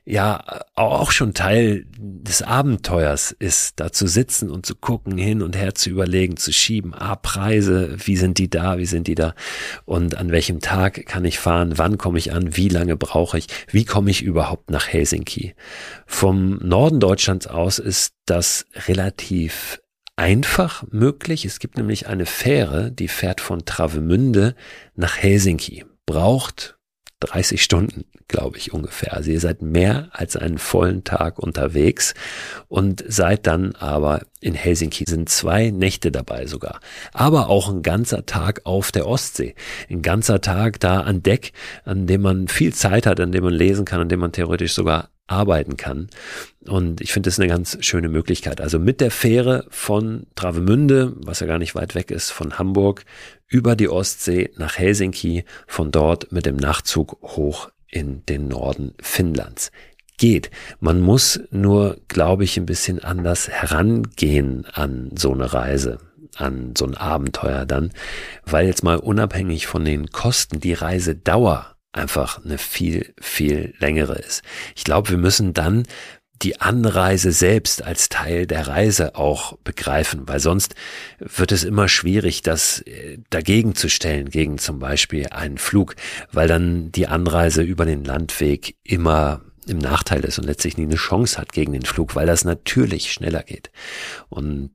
ja 0.06 0.64
auch 0.76 1.12
schon 1.12 1.34
Teil 1.34 1.86
des 1.98 2.42
Abenteuers 2.42 3.32
ist, 3.32 3.80
da 3.82 3.92
zu 3.92 4.08
sitzen 4.08 4.50
und 4.50 4.66
zu 4.66 4.76
gucken, 4.76 5.18
hin 5.18 5.42
und 5.42 5.58
her 5.58 5.76
zu 5.76 5.90
überlegen, 5.90 6.38
zu 6.38 6.54
schieben, 6.54 6.94
ah, 6.94 7.18
Preise, 7.18 7.98
wie 8.06 8.16
sind 8.16 8.38
die 8.38 8.50
da, 8.50 8.78
wie 8.78 8.86
sind 8.86 9.08
die 9.08 9.16
da 9.16 9.36
und 9.84 10.16
an 10.16 10.32
welchem 10.32 10.62
Tag 10.62 11.06
kann 11.08 11.26
ich 11.26 11.40
fahren, 11.40 11.74
wann 11.76 11.98
komme 11.98 12.20
ich 12.20 12.32
an, 12.32 12.56
wie 12.56 12.70
lange 12.70 12.96
brauche 12.96 13.38
ich, 13.38 13.48
wie 13.70 13.84
komme 13.84 14.10
ich 14.10 14.22
überhaupt 14.22 14.72
nach 14.72 14.88
Helsinki. 14.88 15.56
Vom 16.06 16.58
Norden 16.60 17.02
Deutschlands 17.02 17.48
aus 17.48 17.78
ist 17.78 18.14
das 18.26 18.66
relativ 18.88 19.82
einfach 20.18 20.84
möglich. 20.92 21.46
Es 21.46 21.60
gibt 21.60 21.78
nämlich 21.78 22.08
eine 22.08 22.26
Fähre, 22.26 22.92
die 22.92 23.08
fährt 23.08 23.40
von 23.40 23.64
Travemünde 23.64 24.56
nach 24.96 25.18
Helsinki. 25.18 25.86
Braucht 26.06 26.78
30 27.20 27.64
Stunden, 27.64 28.06
glaube 28.28 28.58
ich 28.58 28.74
ungefähr. 28.74 29.14
Also 29.14 29.32
ihr 29.32 29.40
seid 29.40 29.62
mehr 29.62 30.10
als 30.12 30.36
einen 30.36 30.58
vollen 30.58 31.04
Tag 31.04 31.40
unterwegs 31.40 32.14
und 32.68 33.04
seid 33.08 33.48
dann 33.48 33.76
aber 33.76 34.22
in 34.40 34.54
Helsinki. 34.54 35.06
Sind 35.08 35.30
zwei 35.30 35.72
Nächte 35.72 36.12
dabei 36.12 36.46
sogar. 36.46 36.80
Aber 37.14 37.50
auch 37.50 37.70
ein 37.70 37.82
ganzer 37.82 38.26
Tag 38.26 38.62
auf 38.66 38.92
der 38.92 39.08
Ostsee. 39.08 39.56
Ein 39.90 40.02
ganzer 40.02 40.42
Tag 40.42 40.80
da 40.80 41.02
an 41.02 41.24
Deck, 41.24 41.54
an 41.86 42.06
dem 42.06 42.22
man 42.22 42.48
viel 42.48 42.74
Zeit 42.74 43.08
hat, 43.08 43.20
an 43.20 43.32
dem 43.32 43.44
man 43.44 43.54
lesen 43.54 43.86
kann, 43.86 44.02
an 44.02 44.10
dem 44.10 44.20
man 44.20 44.32
theoretisch 44.32 44.74
sogar 44.74 45.10
arbeiten 45.28 45.78
kann. 45.78 46.10
Und 46.66 47.02
ich 47.02 47.14
finde 47.14 47.28
das 47.28 47.40
eine 47.40 47.48
ganz 47.48 47.78
schöne 47.82 48.10
Möglichkeit. 48.10 48.62
Also 48.62 48.80
mit 48.80 49.02
der 49.02 49.12
Fähre 49.12 49.66
von 49.70 50.26
Travemünde, 50.36 51.14
was 51.18 51.40
ja 51.40 51.48
gar 51.48 51.60
nicht 51.60 51.76
weit 51.76 51.96
weg 51.96 52.12
ist, 52.12 52.32
von 52.32 52.58
Hamburg 52.58 53.06
über 53.48 53.76
die 53.76 53.90
Ostsee 53.90 54.52
nach 54.56 54.78
Helsinki, 54.78 55.46
von 55.68 55.92
dort 55.92 56.32
mit 56.32 56.46
dem 56.46 56.56
Nachtzug 56.58 57.20
hoch 57.22 57.70
in 57.90 58.26
den 58.26 58.48
Norden 58.48 58.94
Finnlands. 59.02 59.72
Geht. 60.18 60.50
Man 60.80 61.00
muss 61.00 61.40
nur, 61.52 61.98
glaube 62.08 62.44
ich, 62.44 62.58
ein 62.58 62.66
bisschen 62.66 63.04
anders 63.04 63.50
herangehen 63.50 64.66
an 64.74 65.12
so 65.16 65.32
eine 65.32 65.54
Reise 65.54 66.00
an 66.36 66.74
so 66.78 66.86
ein 66.86 66.96
Abenteuer 66.96 67.66
dann, 67.66 67.92
weil 68.46 68.68
jetzt 68.68 68.84
mal 68.84 68.98
unabhängig 68.98 69.66
von 69.66 69.84
den 69.84 70.08
Kosten 70.12 70.60
die 70.60 70.74
Reisedauer 70.74 71.77
einfach 71.98 72.44
eine 72.44 72.58
viel, 72.58 73.14
viel 73.20 73.74
längere 73.80 74.16
ist. 74.16 74.44
Ich 74.76 74.84
glaube, 74.84 75.10
wir 75.10 75.18
müssen 75.18 75.54
dann 75.54 75.84
die 76.42 76.62
Anreise 76.62 77.32
selbst 77.32 77.84
als 77.84 78.10
Teil 78.10 78.46
der 78.46 78.68
Reise 78.68 79.16
auch 79.16 79.58
begreifen, 79.64 80.28
weil 80.28 80.40
sonst 80.40 80.76
wird 81.20 81.52
es 81.52 81.64
immer 81.64 81.88
schwierig, 81.88 82.42
das 82.44 82.82
äh, 82.82 83.18
dagegen 83.30 83.76
zu 83.76 83.90
stellen, 83.90 84.30
gegen 84.30 84.58
zum 84.60 84.80
Beispiel 84.80 85.28
einen 85.32 85.58
Flug, 85.58 85.96
weil 86.32 86.48
dann 86.48 86.92
die 86.92 87.08
Anreise 87.08 87.64
über 87.64 87.86
den 87.86 88.04
Landweg 88.04 88.76
immer 88.84 89.42
im 89.66 89.80
Nachteil 89.80 90.24
ist 90.24 90.38
und 90.38 90.46
letztlich 90.46 90.78
nie 90.78 90.86
eine 90.86 90.96
Chance 90.96 91.38
hat 91.38 91.52
gegen 91.52 91.74
den 91.74 91.84
Flug, 91.84 92.16
weil 92.16 92.28
das 92.28 92.46
natürlich 92.46 93.12
schneller 93.12 93.44
geht. 93.44 93.72
Und 94.30 94.72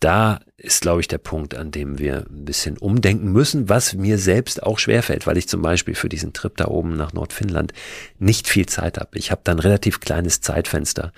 da 0.00 0.40
ist, 0.58 0.82
glaube 0.82 1.00
ich, 1.00 1.08
der 1.08 1.18
Punkt, 1.18 1.54
an 1.54 1.70
dem 1.70 1.98
wir 1.98 2.26
ein 2.30 2.44
bisschen 2.44 2.76
umdenken 2.76 3.32
müssen, 3.32 3.68
was 3.68 3.94
mir 3.94 4.18
selbst 4.18 4.62
auch 4.62 4.78
schwerfällt, 4.78 5.26
weil 5.26 5.38
ich 5.38 5.48
zum 5.48 5.62
Beispiel 5.62 5.94
für 5.94 6.08
diesen 6.08 6.32
Trip 6.32 6.56
da 6.56 6.66
oben 6.66 6.96
nach 6.96 7.12
Nordfinnland 7.12 7.72
nicht 8.18 8.46
viel 8.48 8.66
Zeit 8.66 8.98
habe. 8.98 9.18
Ich 9.18 9.30
habe 9.30 9.40
dann 9.44 9.58
relativ 9.58 10.00
kleines 10.00 10.40
Zeitfenster 10.40 11.12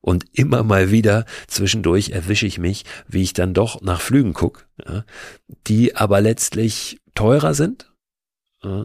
und 0.00 0.24
immer 0.32 0.62
mal 0.62 0.90
wieder 0.90 1.26
zwischendurch 1.46 2.10
erwische 2.10 2.46
ich 2.46 2.58
mich, 2.58 2.84
wie 3.06 3.22
ich 3.22 3.34
dann 3.34 3.54
doch 3.54 3.82
nach 3.82 4.00
Flügen 4.00 4.32
gucke, 4.32 4.64
ja, 4.84 5.04
die 5.66 5.94
aber 5.96 6.20
letztlich 6.20 7.00
teurer 7.14 7.54
sind 7.54 7.93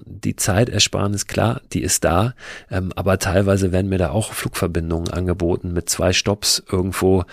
die 0.06 0.36
Zeitersparnis, 0.36 1.28
klar, 1.28 1.62
die 1.74 1.82
ist 1.82 2.04
da, 2.04 2.34
ähm, 2.70 2.92
aber 2.96 3.20
teilweise 3.20 3.72
werden 3.72 3.90
mir 3.90 3.98
da 3.98 4.12
auch 4.12 4.34
Flugverbindungen 4.34 5.10
angeboten 5.12 5.74
mit 5.74 5.90
zwei 5.90 6.14
Stops 6.14 6.64
irgendwo 6.72 7.24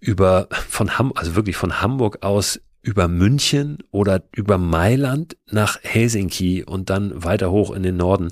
über 0.00 0.48
von 0.50 0.98
Ham, 0.98 1.12
also 1.14 1.36
wirklich 1.36 1.56
von 1.56 1.80
Hamburg 1.80 2.22
aus 2.22 2.60
über 2.84 3.08
München 3.08 3.78
oder 3.90 4.22
über 4.32 4.58
Mailand 4.58 5.36
nach 5.50 5.78
Helsinki 5.82 6.64
und 6.64 6.90
dann 6.90 7.24
weiter 7.24 7.50
hoch 7.50 7.70
in 7.70 7.82
den 7.82 7.96
Norden, 7.96 8.30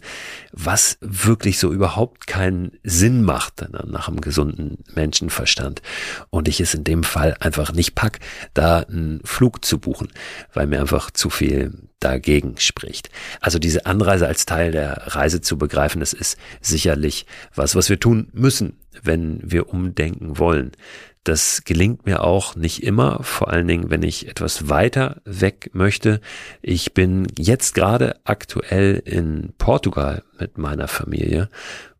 was 0.52 0.98
wirklich 1.00 1.58
so 1.58 1.72
überhaupt 1.72 2.26
keinen 2.26 2.72
Sinn 2.84 3.22
macht 3.22 3.66
nach 3.86 4.08
einem 4.08 4.20
gesunden 4.20 4.84
Menschenverstand. 4.94 5.80
Und 6.28 6.48
ich 6.48 6.60
es 6.60 6.74
in 6.74 6.84
dem 6.84 7.02
Fall 7.02 7.34
einfach 7.40 7.72
nicht 7.72 7.94
pack, 7.94 8.20
da 8.52 8.80
einen 8.80 9.20
Flug 9.24 9.64
zu 9.64 9.78
buchen, 9.78 10.08
weil 10.52 10.66
mir 10.66 10.80
einfach 10.80 11.10
zu 11.10 11.30
viel 11.30 11.72
dagegen 11.98 12.56
spricht. 12.58 13.08
Also 13.40 13.58
diese 13.58 13.86
Anreise 13.86 14.26
als 14.26 14.44
Teil 14.44 14.70
der 14.70 15.14
Reise 15.14 15.40
zu 15.40 15.56
begreifen, 15.56 16.00
das 16.00 16.12
ist 16.12 16.36
sicherlich 16.60 17.24
was, 17.54 17.74
was 17.74 17.88
wir 17.88 17.98
tun 17.98 18.28
müssen, 18.32 18.76
wenn 19.02 19.40
wir 19.42 19.70
umdenken 19.70 20.38
wollen. 20.38 20.72
Das 21.24 21.62
gelingt 21.64 22.04
mir 22.04 22.24
auch 22.24 22.56
nicht 22.56 22.82
immer, 22.82 23.22
vor 23.22 23.48
allen 23.48 23.68
Dingen, 23.68 23.90
wenn 23.90 24.02
ich 24.02 24.28
etwas 24.28 24.68
weiter 24.68 25.22
weg 25.24 25.70
möchte. 25.72 26.20
Ich 26.62 26.94
bin 26.94 27.28
jetzt 27.38 27.74
gerade 27.74 28.16
aktuell 28.24 29.00
in 29.04 29.52
Portugal 29.56 30.24
mit 30.40 30.58
meiner 30.58 30.88
Familie 30.88 31.48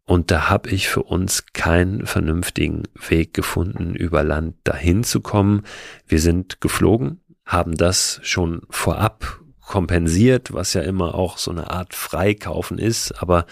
und 0.04 0.30
da 0.30 0.50
habe 0.50 0.70
ich 0.70 0.88
für 0.88 1.04
uns 1.04 1.46
keinen 1.52 2.06
vernünftigen 2.06 2.82
Weg 3.08 3.32
gefunden, 3.32 3.94
über 3.94 4.24
Land 4.24 4.56
dahin 4.64 5.04
zu 5.04 5.20
kommen. 5.20 5.62
Wir 6.08 6.20
sind 6.20 6.60
geflogen, 6.60 7.20
haben 7.46 7.76
das 7.76 8.20
schon 8.22 8.62
vorab 8.70 9.40
kompensiert, 9.64 10.52
was 10.52 10.74
ja 10.74 10.82
immer 10.82 11.14
auch 11.14 11.38
so 11.38 11.50
eine 11.50 11.70
Art 11.70 11.94
Freikaufen 11.94 12.78
ist, 12.78 13.22
aber 13.22 13.46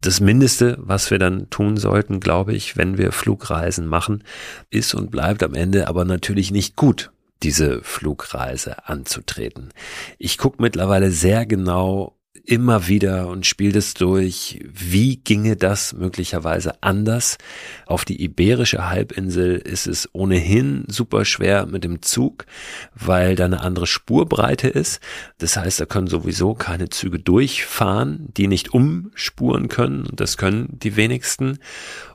das 0.00 0.20
Mindeste, 0.20 0.76
was 0.78 1.10
wir 1.10 1.18
dann 1.18 1.50
tun 1.50 1.76
sollten, 1.76 2.20
glaube 2.20 2.54
ich, 2.54 2.76
wenn 2.76 2.98
wir 2.98 3.12
Flugreisen 3.12 3.86
machen, 3.86 4.22
ist 4.70 4.94
und 4.94 5.10
bleibt 5.10 5.42
am 5.42 5.54
Ende 5.54 5.88
aber 5.88 6.04
natürlich 6.04 6.50
nicht 6.50 6.76
gut, 6.76 7.10
diese 7.42 7.82
Flugreise 7.82 8.88
anzutreten. 8.88 9.70
Ich 10.18 10.38
gucke 10.38 10.62
mittlerweile 10.62 11.10
sehr 11.10 11.46
genau 11.46 12.16
immer 12.44 12.88
wieder 12.88 13.28
und 13.28 13.46
spielt 13.46 13.76
es 13.76 13.94
durch, 13.94 14.60
wie 14.64 15.16
ginge 15.16 15.56
das 15.56 15.92
möglicherweise 15.92 16.82
anders. 16.82 17.38
Auf 17.86 18.04
die 18.04 18.22
Iberische 18.22 18.88
Halbinsel 18.88 19.56
ist 19.56 19.86
es 19.86 20.08
ohnehin 20.12 20.84
super 20.88 21.24
schwer 21.24 21.66
mit 21.66 21.84
dem 21.84 22.02
Zug, 22.02 22.46
weil 22.94 23.36
da 23.36 23.44
eine 23.44 23.60
andere 23.60 23.86
Spurbreite 23.86 24.68
ist. 24.68 25.00
Das 25.38 25.56
heißt, 25.56 25.80
da 25.80 25.86
können 25.86 26.08
sowieso 26.08 26.54
keine 26.54 26.88
Züge 26.88 27.18
durchfahren, 27.18 28.28
die 28.36 28.48
nicht 28.48 28.72
umspuren 28.72 29.68
können. 29.68 30.08
Das 30.12 30.36
können 30.36 30.68
die 30.70 30.96
wenigsten. 30.96 31.58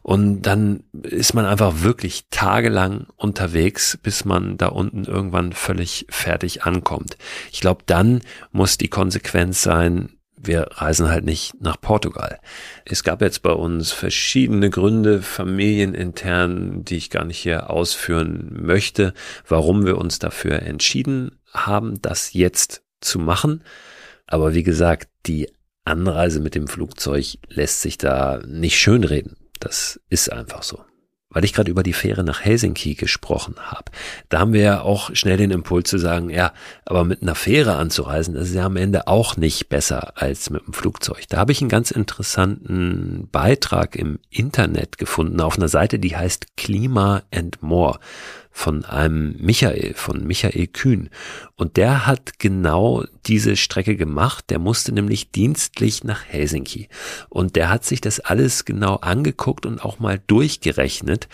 Und 0.02 0.44
dann 0.44 0.84
ist 1.04 1.34
man 1.34 1.46
einfach 1.46 1.82
wirklich 1.82 2.26
tagelang 2.32 3.08
unterwegs, 3.18 3.98
bis 4.02 4.26
man 4.26 4.58
da 4.58 4.68
unten 4.68 5.06
irgendwann 5.06 5.54
völlig 5.54 6.08
fertig 6.10 6.64
ankommt. 6.64 7.18
Ich 7.52 7.62
glaube, 7.62 7.84
dann 7.86 8.22
muss 8.52 8.78
die 8.78 8.88
Konsequenz 8.88 9.62
sein, 9.62 10.10
wir 10.44 10.68
reisen 10.72 11.10
halt 11.10 11.24
nicht 11.24 11.62
nach 11.62 11.80
Portugal. 11.80 12.40
Es 12.86 13.04
gab 13.04 13.22
jetzt 13.22 13.44
bei 13.44 13.52
uns 13.52 13.92
verschiedene 13.92 14.70
Gründe, 14.70 15.22
familienintern, 15.22 16.84
die 16.84 16.98
ich 16.98 17.10
gar 17.10 17.26
nicht 17.26 17.38
hier 17.38 17.70
ausführen 17.70 18.50
möchte, 18.52 19.14
warum 19.48 19.86
wir 19.86 19.98
uns 19.98 20.20
dafür 20.20 20.64
entschieden 20.64 21.38
haben, 21.54 22.02
das 22.02 22.34
jetzt 22.34 22.84
zu 23.02 23.20
machen. 23.20 23.64
Aber 24.26 24.54
wie 24.54 24.64
gesagt, 24.64 25.10
die 25.26 25.48
Anreise 25.84 26.40
mit 26.40 26.56
dem 26.56 26.68
Flugzeug 26.68 27.38
lässt 27.48 27.82
sich 27.82 27.98
da 27.98 28.42
nicht 28.48 28.80
schönreden. 28.80 29.36
Das 29.62 30.02
ist 30.10 30.32
einfach 30.32 30.63
so 30.63 30.84
weil 31.32 31.45
ich 31.45 31.54
gerade 31.54 31.71
über 31.71 31.82
die 31.82 31.93
Fähre 31.93 32.24
nach 32.24 32.41
Helsinki 32.41 32.93
gesprochen 32.93 33.56
habe. 33.58 33.86
Da 34.30 34.39
haben 34.39 34.54
wir 34.54 34.62
ja 34.62 34.82
auch 34.82 35.15
schnell 35.15 35.38
den 35.38 35.52
Impuls 35.52 35.89
zu 35.89 35.97
sagen, 35.97 36.30
ja, 36.30 36.54
aber 36.86 37.04
mit 37.06 37.21
einer 37.21 37.36
Fähre 37.36 37.76
anzureisen, 37.76 38.36
das 38.36 38.50
ist 38.50 38.56
ja 38.56 38.65
am 38.65 38.76
Ende 38.76 39.08
auch 39.08 39.38
nicht 39.38 39.69
besser 39.69 40.13
als 40.21 40.50
mit 40.50 40.63
einem 40.63 40.74
Flugzeug. 40.74 41.24
Da 41.30 41.38
habe 41.38 41.54
ich 41.54 41.62
einen 41.62 41.69
ganz 41.69 41.89
interessanten 41.91 43.30
Beitrag 43.32 43.95
im 43.95 44.19
Internet 44.30 44.97
gefunden 44.97 45.39
auf 45.39 45.58
einer 45.58 45.69
Seite, 45.69 46.00
die 46.00 46.15
heißt 46.15 46.58
Klima 46.58 47.24
and 47.34 47.62
More 47.63 48.00
von 48.52 48.86
einem 48.86 49.36
Michael, 49.40 49.94
von 49.96 50.26
Michael 50.26 50.68
Kühn. 50.68 51.10
Und 51.56 51.78
der 51.78 52.06
hat 52.06 52.38
genau 52.40 53.06
diese 53.26 53.56
Strecke 53.56 53.96
gemacht. 53.96 54.46
Der 54.50 54.60
musste 54.60 54.92
nämlich 54.92 55.32
dienstlich 55.32 56.04
nach 56.04 56.26
Helsinki. 56.26 56.90
Und 57.30 57.56
der 57.56 57.70
hat 57.70 57.86
sich 57.86 58.02
das 58.02 58.20
alles 58.20 58.66
genau 58.66 58.96
angeguckt 58.96 59.66
und 59.66 59.84
auch 59.84 60.00
mal 60.00 60.22
durchgerechnet, 60.28 61.28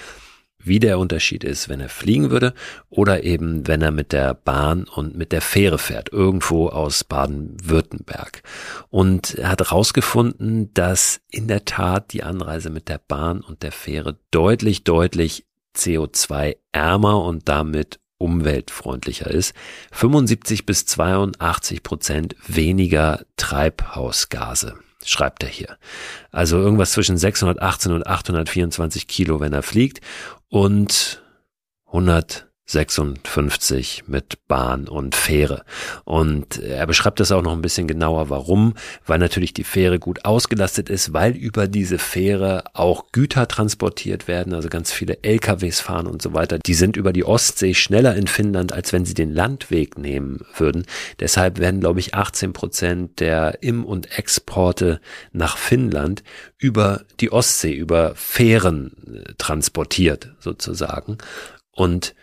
wie 0.59 0.79
der 0.79 0.99
Unterschied 0.99 1.43
ist, 1.43 1.69
wenn 1.69 1.79
er 1.79 1.89
fliegen 1.89 2.29
würde 2.29 2.53
oder 2.89 3.23
eben 3.23 3.67
wenn 3.67 3.81
er 3.81 3.91
mit 3.91 4.11
der 4.11 4.33
Bahn 4.33 4.83
und 4.83 5.15
mit 5.15 5.31
der 5.31 5.41
Fähre 5.41 5.77
fährt, 5.77 6.11
irgendwo 6.11 6.69
aus 6.69 7.03
Baden-Württemberg. 7.03 8.43
Und 8.89 9.35
er 9.35 9.49
hat 9.49 9.61
herausgefunden, 9.61 10.73
dass 10.73 11.21
in 11.31 11.47
der 11.47 11.65
Tat 11.65 12.11
die 12.13 12.23
Anreise 12.23 12.69
mit 12.69 12.89
der 12.89 12.99
Bahn 12.99 13.41
und 13.41 13.63
der 13.63 13.71
Fähre 13.71 14.17
deutlich, 14.31 14.83
deutlich 14.83 15.45
CO2 15.77 16.57
ärmer 16.71 17.23
und 17.23 17.47
damit 17.47 17.99
umweltfreundlicher 18.17 19.29
ist. 19.29 19.53
75 19.91 20.65
bis 20.65 20.85
82 20.85 21.83
Prozent 21.83 22.35
weniger 22.47 23.25
Treibhausgase, 23.37 24.75
schreibt 25.05 25.43
er 25.43 25.49
hier. 25.49 25.77
Also 26.31 26.57
irgendwas 26.57 26.91
zwischen 26.91 27.17
618 27.17 27.91
und 27.91 28.07
824 28.07 29.07
Kilo, 29.07 29.39
wenn 29.39 29.53
er 29.53 29.63
fliegt 29.63 30.01
und 30.49 31.21
100 31.87 32.46
56 32.67 34.03
mit 34.07 34.45
Bahn 34.49 34.89
und 34.89 35.15
Fähre. 35.15 35.63
Und 36.03 36.59
er 36.59 36.85
beschreibt 36.85 37.21
das 37.21 37.31
auch 37.31 37.41
noch 37.41 37.53
ein 37.53 37.61
bisschen 37.61 37.87
genauer, 37.87 38.29
warum. 38.29 38.73
Weil 39.05 39.19
natürlich 39.19 39.53
die 39.53 39.63
Fähre 39.63 39.99
gut 39.99 40.25
ausgelastet 40.25 40.89
ist, 40.89 41.13
weil 41.13 41.35
über 41.35 41.69
diese 41.69 41.97
Fähre 41.97 42.65
auch 42.73 43.13
Güter 43.13 43.47
transportiert 43.47 44.27
werden, 44.27 44.53
also 44.53 44.67
ganz 44.67 44.91
viele 44.91 45.23
LKWs 45.23 45.79
fahren 45.79 46.07
und 46.07 46.21
so 46.21 46.33
weiter. 46.33 46.59
Die 46.59 46.73
sind 46.73 46.97
über 46.97 47.13
die 47.13 47.23
Ostsee 47.23 47.73
schneller 47.73 48.15
in 48.15 48.27
Finnland, 48.27 48.73
als 48.73 48.91
wenn 48.91 49.05
sie 49.05 49.13
den 49.13 49.33
Landweg 49.33 49.97
nehmen 49.97 50.41
würden. 50.57 50.85
Deshalb 51.21 51.59
werden, 51.59 51.79
glaube 51.79 52.01
ich, 52.01 52.15
18 52.15 52.51
Prozent 52.51 53.21
der 53.21 53.63
Im- 53.63 53.85
und 53.85 54.17
Exporte 54.17 54.99
nach 55.31 55.57
Finnland 55.57 56.21
über 56.57 57.05
die 57.21 57.31
Ostsee, 57.31 57.73
über 57.73 58.13
Fähren 58.15 58.91
äh, 59.07 59.33
transportiert 59.37 60.33
sozusagen. 60.39 61.17
Und 61.71 62.13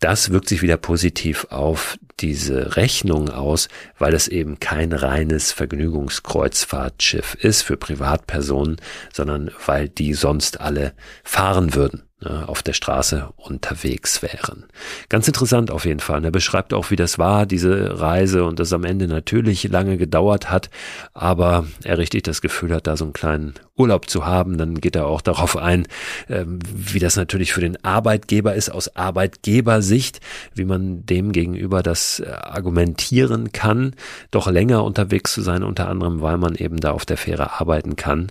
das 0.00 0.30
wirkt 0.30 0.48
sich 0.48 0.62
wieder 0.62 0.76
positiv 0.76 1.46
auf 1.50 1.98
diese 2.20 2.76
Rechnung 2.76 3.30
aus, 3.30 3.68
weil 3.98 4.14
es 4.14 4.28
eben 4.28 4.60
kein 4.60 4.92
reines 4.92 5.52
Vergnügungskreuzfahrtschiff 5.52 7.34
ist 7.34 7.62
für 7.62 7.76
Privatpersonen, 7.76 8.76
sondern 9.12 9.50
weil 9.66 9.88
die 9.88 10.14
sonst 10.14 10.60
alle 10.60 10.92
fahren 11.22 11.74
würden. 11.74 12.02
Ne, 12.22 12.46
auf 12.46 12.62
der 12.62 12.74
Straße 12.74 13.30
unterwegs 13.36 14.20
wären. 14.20 14.66
Ganz 15.08 15.26
interessant 15.26 15.70
auf 15.70 15.86
jeden 15.86 16.00
Fall. 16.00 16.22
Er 16.22 16.30
beschreibt 16.30 16.74
auch, 16.74 16.90
wie 16.90 16.96
das 16.96 17.18
war, 17.18 17.46
diese 17.46 17.98
Reise 17.98 18.44
und 18.44 18.58
das 18.58 18.74
am 18.74 18.84
Ende 18.84 19.08
natürlich 19.08 19.64
lange 19.64 19.96
gedauert 19.96 20.50
hat, 20.50 20.68
aber 21.14 21.66
er 21.82 21.96
richtig 21.96 22.24
das 22.24 22.42
Gefühl 22.42 22.74
hat, 22.74 22.86
da 22.86 22.98
so 22.98 23.04
einen 23.04 23.14
kleinen 23.14 23.54
Urlaub 23.80 24.08
zu 24.08 24.26
haben. 24.26 24.58
Dann 24.58 24.80
geht 24.80 24.96
er 24.96 25.06
auch 25.06 25.20
darauf 25.20 25.56
ein, 25.56 25.86
ähm, 26.28 26.58
wie 26.72 26.98
das 26.98 27.16
natürlich 27.16 27.52
für 27.52 27.60
den 27.60 27.82
Arbeitgeber 27.84 28.54
ist, 28.54 28.70
aus 28.70 28.94
Arbeitgebersicht, 28.96 30.20
wie 30.54 30.64
man 30.64 31.06
dem 31.06 31.32
gegenüber 31.32 31.82
das 31.82 32.20
äh, 32.20 32.28
argumentieren 32.30 33.52
kann, 33.52 33.94
doch 34.30 34.50
länger 34.50 34.84
unterwegs 34.84 35.32
zu 35.32 35.42
sein, 35.42 35.62
unter 35.62 35.88
anderem, 35.88 36.20
weil 36.20 36.36
man 36.36 36.54
eben 36.54 36.76
da 36.76 36.92
auf 36.92 37.06
der 37.06 37.16
Fähre 37.16 37.60
arbeiten 37.60 37.96
kann 37.96 38.28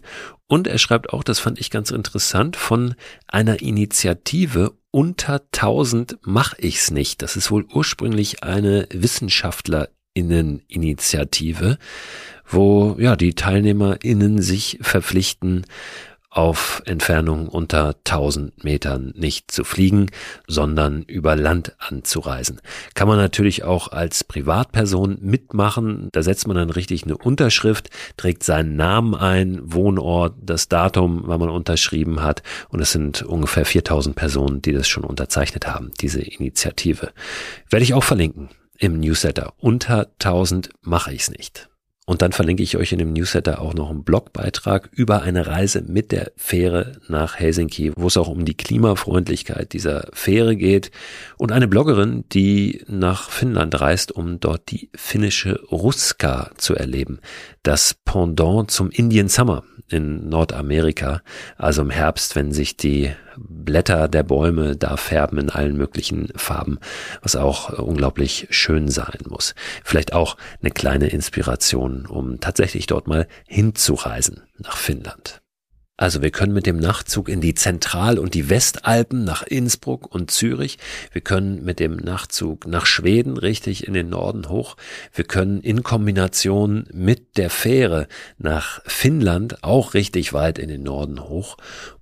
und 0.50 0.68
er 0.68 0.80
schreibt 0.80 1.14
auch, 1.14 1.24
das 1.24 1.38
fand 1.38 1.60
ich 1.60 1.70
ganz 1.70 1.92
interessant, 1.92 2.56
von 2.56 2.96
einer 3.28 3.62
Initiative 3.62 4.74
unter 4.90 5.42
1000 5.54 6.18
mach 6.24 6.56
ich's 6.58 6.90
nicht. 6.90 7.22
Das 7.22 7.36
ist 7.36 7.52
wohl 7.52 7.66
ursprünglich 7.72 8.44
eine 8.44 8.88
Wissenschaftlerinneninitiative, 10.16 11.78
wo 12.48 12.96
ja 13.00 13.16
die 13.16 13.34
TeilnehmerInnen 13.34 14.42
sich 14.42 14.80
verpflichten, 14.82 15.66
auf 16.32 16.84
Entfernungen 16.86 17.48
unter 17.48 17.96
1000 18.06 18.64
Metern 18.64 19.16
nicht 19.18 19.50
zu 19.50 19.64
fliegen, 19.64 20.12
sondern 20.48 21.02
über 21.02 21.36
Land 21.36 21.76
anzureisen. 21.80 22.62
Kann 22.94 23.08
man 23.08 23.18
natürlich 23.18 23.64
auch 23.64 23.88
als 23.92 24.24
Privatperson 24.24 25.18
mitmachen. 25.22 26.10
Da 26.12 26.22
setzt 26.22 26.46
man 26.46 26.56
dann 26.56 26.70
richtig 26.70 27.04
eine 27.04 27.18
Unterschrift, 27.18 27.90
trägt 28.16 28.44
seinen 28.44 28.76
Namen 28.76 29.16
ein, 29.16 29.60
Wohnort, 29.64 30.36
das 30.40 30.68
Datum, 30.68 31.24
wann 31.26 31.40
man 31.40 31.50
unterschrieben 31.50 32.22
hat. 32.22 32.44
Und 32.70 32.80
es 32.80 32.92
sind 32.92 33.24
ungefähr 33.24 33.66
4000 33.66 34.16
Personen, 34.16 34.62
die 34.62 34.74
das 34.74 34.88
schon 34.88 35.06
unterzeichnet 35.06 35.66
haben, 35.66 35.92
diese 36.00 36.22
Initiative. 36.22 37.12
Werde 37.72 37.84
ich 37.84 37.96
auch 37.96 38.04
verlinken 38.04 38.50
im 38.80 39.00
Newsletter. 39.00 39.54
Unter 39.58 40.08
1000 40.20 40.70
mache 40.82 41.14
ich's 41.14 41.30
nicht. 41.30 41.70
Und 42.10 42.24
dann 42.24 42.32
verlinke 42.32 42.64
ich 42.64 42.76
euch 42.76 42.92
in 42.92 42.98
dem 42.98 43.14
Newsletter 43.14 43.62
auch 43.62 43.76
noch 43.76 43.92
einen 43.92 44.04
Blogbeitrag 44.04 44.90
über 44.94 45.22
eine 45.22 45.46
Reise 45.46 45.84
mit 45.84 46.12
der 46.12 46.32
Fähre 46.38 46.94
nach 47.08 47.36
Helsinki, 47.36 47.92
wo 47.96 48.08
es 48.08 48.18
auch 48.18 48.30
um 48.30 48.46
die 48.46 48.58
Klimafreundlichkeit 48.58 49.74
dieser 49.74 50.08
Fähre 50.12 50.56
geht. 50.56 50.90
Und 51.38 51.52
eine 51.52 51.68
Bloggerin, 51.68 52.24
die 52.32 52.84
nach 52.88 53.30
Finnland 53.30 53.80
reist, 53.80 54.12
um 54.12 54.40
dort 54.40 54.72
die 54.72 54.90
finnische 54.96 55.62
Ruska 55.72 56.50
zu 56.58 56.74
erleben. 56.74 57.20
Das 57.62 57.94
Pendant 57.94 58.72
zum 58.72 58.90
Indian 58.90 59.30
Summer 59.30 59.64
in 59.88 60.30
Nordamerika, 60.30 61.22
also 61.58 61.84
im 61.84 61.92
Herbst, 61.92 62.36
wenn 62.36 62.52
sich 62.52 62.76
die 62.76 63.12
Blätter 63.48 64.08
der 64.08 64.24
Bäume 64.24 64.76
da 64.76 64.98
färben 64.98 65.38
in 65.38 65.50
allen 65.50 65.78
möglichen 65.78 66.30
Farben, 66.36 66.80
was 67.22 67.36
auch 67.36 67.78
unglaublich 67.80 68.48
schön 68.50 68.90
sein 68.90 69.20
muss. 69.28 69.56
Vielleicht 69.84 70.14
auch 70.14 70.38
eine 70.62 70.72
kleine 70.72 71.08
Inspiration, 71.08 72.06
um 72.06 72.40
tatsächlich 72.40 72.88
dort 72.88 73.08
mal 73.08 73.28
hinzureisen 73.48 74.44
nach 74.58 74.78
Finnland. 74.78 75.42
Also 76.00 76.22
wir 76.22 76.32
können 76.32 76.54
mit 76.54 76.66
dem 76.66 76.78
Nachtzug 76.78 77.28
in 77.28 77.42
die 77.42 77.56
Zentral- 77.56 78.20
und 78.20 78.34
die 78.34 78.50
Westalpen 78.50 79.26
nach 79.26 79.44
Innsbruck 79.44 80.16
und 80.16 80.32
Zürich. 80.32 80.78
Wir 81.12 81.20
können 81.20 81.66
mit 81.66 81.82
dem 81.82 81.98
Nachtzug 81.98 82.68
nach 82.68 82.86
Schweden 82.86 83.36
richtig 83.36 83.86
in 83.86 83.94
den 83.94 84.08
Norden 84.08 84.48
hoch. 84.48 84.78
Wir 85.14 85.26
können 85.26 85.60
in 85.60 85.84
Kombination 85.84 86.88
mit 86.94 87.36
der 87.36 87.50
Fähre 87.50 88.08
nach 88.38 88.80
Finnland 88.86 89.62
auch 89.62 89.94
richtig 89.94 90.32
weit 90.32 90.58
in 90.58 90.70
den 90.70 90.84
Norden 90.84 91.20
hoch. 91.20 91.58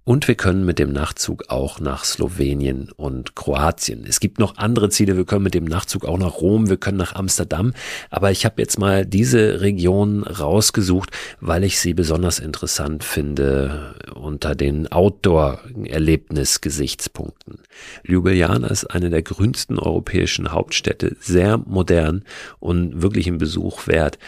Und 0.08 0.28
wir 0.30 0.36
können 0.36 0.63
mit 0.63 0.80
dem 0.80 0.93
Nachtzug 0.93 1.50
auch 1.50 1.82
nach 1.82 2.06
Slowenien 2.06 2.91
und 2.96 3.36
Kroatien. 3.36 4.06
Es 4.08 4.22
gibt 4.22 4.39
noch 4.39 4.56
andere 4.56 4.89
Ziele. 4.89 5.17
Wir 5.17 5.26
können 5.26 5.43
mit 5.43 5.54
dem 5.54 5.65
Nachtzug 5.65 6.06
auch 6.06 6.17
nach 6.17 6.36
Rom, 6.36 6.70
wir 6.70 6.78
können 6.78 6.98
nach 6.98 7.13
Amsterdam. 7.13 7.74
Aber 8.10 8.32
ich 8.32 8.46
habe 8.46 8.62
jetzt 8.62 8.80
mal 8.80 9.06
diese 9.06 9.60
Region 9.60 10.24
rausgesucht, 10.24 11.12
weil 11.41 11.65
ich 11.65 11.82
sie 11.82 11.93
besonders 11.93 12.39
interessant 12.39 13.04
finde 13.04 13.96
unter 14.15 14.56
den 14.56 14.89
Outdoor-Erlebnis-Gesichtspunkten. 14.89 17.60
Ljubljana 18.04 18.67
ist 18.67 18.86
eine 18.86 19.10
der 19.10 19.24
grünsten 19.24 19.78
europäischen 19.78 20.54
Hauptstädte, 20.54 21.17
sehr 21.20 21.58
modern 21.58 22.24
und 22.60 23.02
wirklich 23.02 23.28
im 23.28 23.39
Besuch 23.39 23.88
wert. 23.88 24.20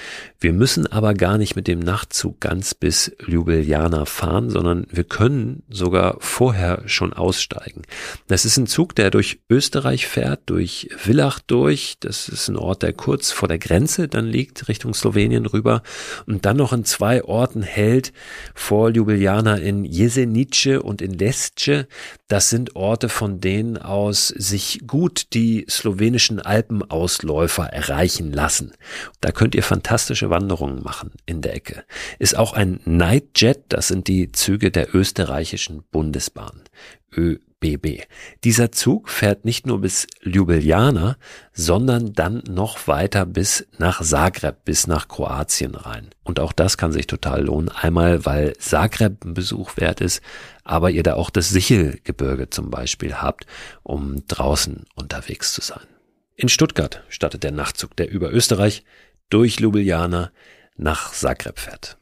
Wir 0.42 0.52
müssen 0.52 0.88
aber 0.88 1.14
gar 1.14 1.38
nicht 1.38 1.56
mit 1.56 1.70
dem 1.70 1.80
Nachtzug 1.80 2.42
ganz 2.42 2.74
bis 2.74 3.14
Ljubljana 3.26 4.04
fahren, 4.04 4.50
sondern 4.50 4.86
wir 4.92 5.06
können 5.06 5.64
sogar 5.70 6.18
vorher 6.20 6.82
schon 6.88 7.14
aussteigen. 7.14 7.84
Das 8.28 8.44
ist 8.44 8.58
ein 8.58 8.66
Zug, 8.66 8.96
der 8.96 9.12
durch 9.12 9.40
Österreich 9.50 10.08
fährt, 10.08 10.42
durch 10.48 10.90
Villach 10.98 11.40
durch. 11.40 11.98
Das 12.00 12.28
ist 12.28 12.48
ein 12.48 12.58
Ort, 12.58 12.82
der 12.82 12.94
kurz 12.94 13.32
vor 13.32 13.48
der 13.48 13.60
Grenze 13.60 14.08
dann 14.08 14.26
liegt, 14.26 14.68
Richtung 14.68 14.94
Slowenien 14.94 15.46
rüber. 15.46 15.84
Und 16.26 16.46
dann 16.46 16.58
noch 16.58 16.74
in 16.74 16.86
zwei 16.86 17.24
Orten 17.24 17.62
hält 17.62 18.12
vor 18.56 18.90
Ljubljana 18.90 19.58
in 19.58 19.86
Jesenice 19.86 20.82
und 20.82 21.02
in 21.02 21.14
Lesce. 21.14 21.88
Das 22.28 22.50
sind 22.50 22.76
Orte, 22.76 23.10
von 23.10 23.40
denen 23.40 23.78
aus 23.78 24.28
sich 24.28 24.82
gut 24.88 25.34
die 25.34 25.66
slowenischen 25.70 26.40
Alpenausläufer 26.40 27.66
erreichen 27.66 28.32
lassen. 28.34 28.74
Da 29.22 29.32
könnt 29.32 29.54
ihr 29.54 29.64
fantastische 29.64 30.30
Wanderungen 30.30 30.82
machen 30.84 31.12
in 31.26 31.42
der 31.42 31.56
Ecke. 31.56 31.84
Ist 32.18 32.36
auch 32.38 32.54
ein 32.54 32.80
Nightjet, 32.86 33.62
das 33.70 33.88
sind 33.88 34.08
die 34.08 34.32
Züge 34.32 34.72
der 34.72 34.96
österreichischen 34.96 35.59
Bundesbahn. 35.92 36.64
ÖBB. 37.16 38.04
Dieser 38.44 38.72
Zug 38.72 39.10
fährt 39.10 39.46
nicht 39.46 39.66
nur 39.66 39.82
bis 39.82 40.08
Ljubljana, 40.22 41.18
sondern 41.54 42.14
dann 42.14 42.44
noch 42.50 42.88
weiter 42.88 43.26
bis 43.26 43.68
nach 43.78 44.02
Zagreb, 44.02 44.64
bis 44.66 44.88
nach 44.88 45.08
Kroatien 45.08 45.76
rein. 45.76 46.10
Und 46.24 46.40
auch 46.40 46.54
das 46.54 46.78
kann 46.78 46.92
sich 46.92 47.08
total 47.08 47.46
lohnen. 47.46 47.70
Einmal, 47.70 48.26
weil 48.26 48.56
Zagreb 48.58 49.26
ein 49.26 49.34
Besuch 49.34 49.78
wert 49.78 50.02
ist, 50.02 50.22
aber 50.64 50.92
ihr 50.92 51.04
da 51.04 51.16
auch 51.16 51.30
das 51.30 51.50
Sichelgebirge 51.50 52.50
zum 52.50 52.70
Beispiel 52.70 53.16
habt, 53.16 53.46
um 53.84 54.26
draußen 54.28 54.86
unterwegs 54.96 55.54
zu 55.54 55.62
sein. 55.62 55.86
In 56.36 56.48
Stuttgart 56.48 57.04
startet 57.10 57.44
der 57.44 57.52
Nachtzug, 57.52 57.96
der 57.98 58.10
über 58.10 58.32
Österreich 58.32 58.84
durch 59.30 59.60
Ljubljana 59.60 60.32
nach 60.78 61.12
Zagreb 61.12 61.60
fährt. 61.60 61.99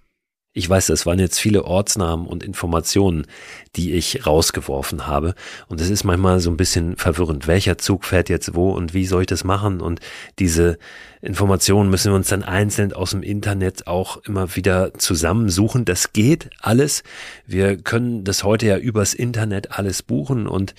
Ich 0.57 0.67
weiß, 0.67 0.89
es 0.89 1.05
waren 1.05 1.19
jetzt 1.19 1.37
viele 1.37 1.65
Ortsnamen 1.65 2.25
und 2.25 2.43
Informationen, 2.43 3.27
die 3.75 3.93
ich 3.93 4.25
rausgeworfen 4.25 5.05
habe. 5.05 5.35
Und 5.67 5.79
es 5.79 5.91
ist 5.91 6.03
manchmal 6.03 6.39
so 6.39 6.49
ein 6.49 6.57
bisschen 6.57 6.95
verwirrend. 6.95 7.45
Welcher 7.45 7.77
Zug 7.77 8.05
fährt 8.05 8.27
jetzt 8.27 8.55
wo 8.55 8.71
und 8.71 8.95
wie 8.95 9.05
soll 9.05 9.21
ich 9.21 9.27
das 9.27 9.43
machen? 9.43 9.81
Und 9.81 9.99
diese 10.39 10.79
Informationen 11.21 11.91
müssen 11.91 12.11
wir 12.11 12.15
uns 12.15 12.29
dann 12.29 12.41
einzeln 12.41 12.91
aus 12.91 13.11
dem 13.11 13.21
Internet 13.21 13.85
auch 13.85 14.17
immer 14.23 14.55
wieder 14.55 14.95
zusammensuchen. 14.95 15.85
Das 15.85 16.11
geht 16.11 16.49
alles. 16.59 17.03
Wir 17.45 17.77
können 17.77 18.23
das 18.23 18.43
heute 18.43 18.65
ja 18.65 18.77
übers 18.77 19.13
Internet 19.13 19.77
alles 19.77 20.01
buchen 20.01 20.47
und 20.47 20.73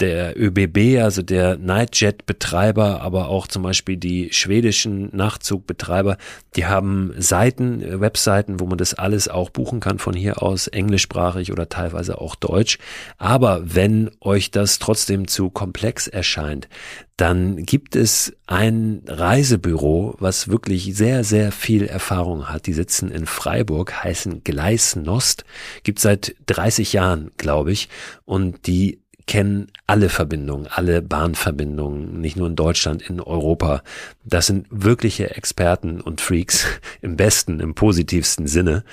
der 0.00 0.38
ÖBB, 0.38 1.02
also 1.02 1.22
der 1.22 1.56
Nightjet-Betreiber, 1.56 3.00
aber 3.00 3.28
auch 3.28 3.46
zum 3.46 3.62
Beispiel 3.62 3.96
die 3.96 4.32
schwedischen 4.32 5.14
Nachtzug-Betreiber, 5.16 6.18
die 6.54 6.66
haben 6.66 7.14
Seiten, 7.18 7.82
äh, 7.82 8.00
Webseiten, 8.00 8.60
wo 8.60 8.66
man 8.66 8.78
das 8.78 8.94
alles 8.94 9.28
auch 9.28 9.50
buchen 9.50 9.80
kann 9.80 9.98
von 9.98 10.14
hier 10.14 10.42
aus, 10.42 10.66
englischsprachig 10.66 11.50
oder 11.50 11.68
teilweise 11.68 12.20
auch 12.20 12.34
deutsch. 12.34 12.78
Aber 13.16 13.62
wenn 13.64 14.10
euch 14.20 14.50
das 14.50 14.78
trotzdem 14.78 15.28
zu 15.28 15.48
komplex 15.48 16.08
erscheint, 16.08 16.68
dann 17.16 17.64
gibt 17.64 17.96
es 17.96 18.36
ein 18.46 19.02
Reisebüro, 19.06 20.16
was 20.18 20.48
wirklich 20.48 20.94
sehr, 20.94 21.24
sehr 21.24 21.50
viel 21.50 21.86
Erfahrung 21.86 22.50
hat. 22.50 22.66
Die 22.66 22.74
sitzen 22.74 23.10
in 23.10 23.24
Freiburg, 23.24 24.04
heißen 24.04 24.44
Gleisnost, 24.44 25.44
gibt 25.82 25.98
seit 25.98 26.36
30 26.44 26.92
Jahren, 26.92 27.30
glaube 27.38 27.72
ich, 27.72 27.88
und 28.26 28.66
die 28.66 29.00
kennen 29.26 29.66
alle 29.86 30.08
Verbindungen, 30.08 30.68
alle 30.68 31.02
Bahnverbindungen, 31.02 32.20
nicht 32.20 32.36
nur 32.36 32.46
in 32.46 32.56
Deutschland, 32.56 33.02
in 33.02 33.20
Europa. 33.20 33.82
Das 34.24 34.46
sind 34.46 34.66
wirkliche 34.70 35.36
Experten 35.36 36.00
und 36.00 36.20
Freaks 36.20 36.66
im 37.02 37.16
besten, 37.16 37.60
im 37.60 37.74
positivsten 37.74 38.46
Sinne. 38.46 38.84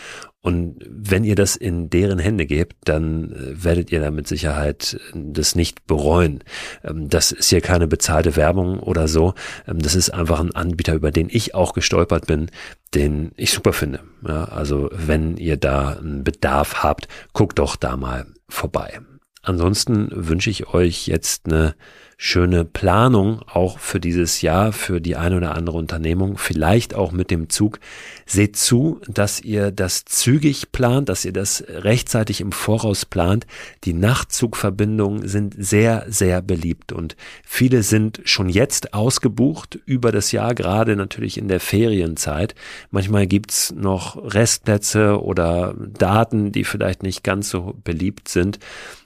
Und 0.41 0.84
wenn 0.89 1.24
ihr 1.24 1.36
das 1.36 1.56
in 1.56 1.89
deren 1.89 2.19
Hände 2.19 2.46
gebt, 2.46 2.76
dann 2.84 3.32
äh, 3.32 3.63
werdet 3.63 3.93
ihr 3.93 4.02
da 4.02 4.12
mit 4.12 4.28
Sicherheit 4.28 5.00
das 5.13 5.56
nicht 5.56 5.88
bereuen. 5.88 6.43
Ähm, 6.84 7.08
das 7.08 7.32
ist 7.32 7.50
hier 7.50 7.62
keine 7.62 7.88
bezahlte 7.88 8.36
Werbung 8.36 8.80
oder 8.80 9.08
so. 9.08 9.36
Ähm, 9.65 9.80
das 9.80 9.96
ist 9.96 10.10
einfach 10.10 10.41
ein 10.41 10.54
Anbieter, 10.54 10.96
über 10.96 11.12
den 11.12 11.30
ich 11.32 11.56
auch 11.56 11.72
gestolpert 11.74 12.28
bin, 12.28 12.52
den 12.93 13.32
ich 13.38 13.52
super 13.52 13.72
finde. 13.72 14.02
Ja, 14.28 14.43
also 14.43 14.89
wenn 14.91 15.38
ihr 15.38 15.56
da 15.56 15.91
einen 15.91 16.26
Bedarf 16.26 16.84
habt, 16.84 17.08
guckt 17.32 17.58
doch 17.58 17.78
da 17.78 17.96
mal 17.96 18.26
vorbei. 18.50 19.00
Ansonsten 19.46 20.08
wünsche 20.12 20.50
ich 20.50 20.74
euch 20.74 21.08
jetzt 21.08 21.48
eine 21.48 21.76
schöne 22.16 22.64
Planung 22.64 23.42
auch 23.42 23.78
für 23.78 24.00
dieses 24.00 24.42
Jahr, 24.42 24.72
für 24.72 25.02
die 25.02 25.18
eine 25.18 25.36
oder 25.36 25.56
andere 25.56 25.78
Unternehmung, 25.78 26.38
vielleicht 26.38 26.94
auch 26.94 27.12
mit 27.12 27.30
dem 27.30 27.50
Zug. 27.50 27.80
Seht 28.26 28.56
zu, 28.56 29.02
dass 29.10 29.42
ihr 29.42 29.72
das 29.72 30.06
zügig 30.06 30.72
plant, 30.72 31.10
dass 31.10 31.26
ihr 31.26 31.34
das 31.34 31.62
rechtzeitig 31.68 32.40
im 32.40 32.54
Voraus 32.54 33.06
plant. 33.06 33.46
Die 33.84 33.92
Nachtzugverbindungen 33.92 35.28
sind 35.28 35.56
sehr, 35.58 36.06
sehr 36.08 36.42
beliebt 36.42 36.94
und 36.94 37.18
viele 37.44 37.84
sind 37.84 38.22
schon 38.24 38.48
jetzt 38.48 38.94
ausgebucht 38.94 39.78
über 39.86 40.14
das 40.14 40.32
Jahr, 40.32 40.56
gerade 40.56 40.96
natürlich 40.96 41.38
in 41.38 41.50
der 41.50 41.60
Ferienzeit. 41.60 42.56
Manchmal 42.92 43.28
gibt's 43.28 43.74
noch 43.74 44.16
Restplätze 44.34 45.22
oder 45.22 45.76
Daten, 45.78 46.54
die 46.54 46.64
vielleicht 46.64 47.04
nicht 47.04 47.26
ganz 47.26 47.50
so 47.50 47.78
beliebt 47.84 48.30
sind. 48.30 48.60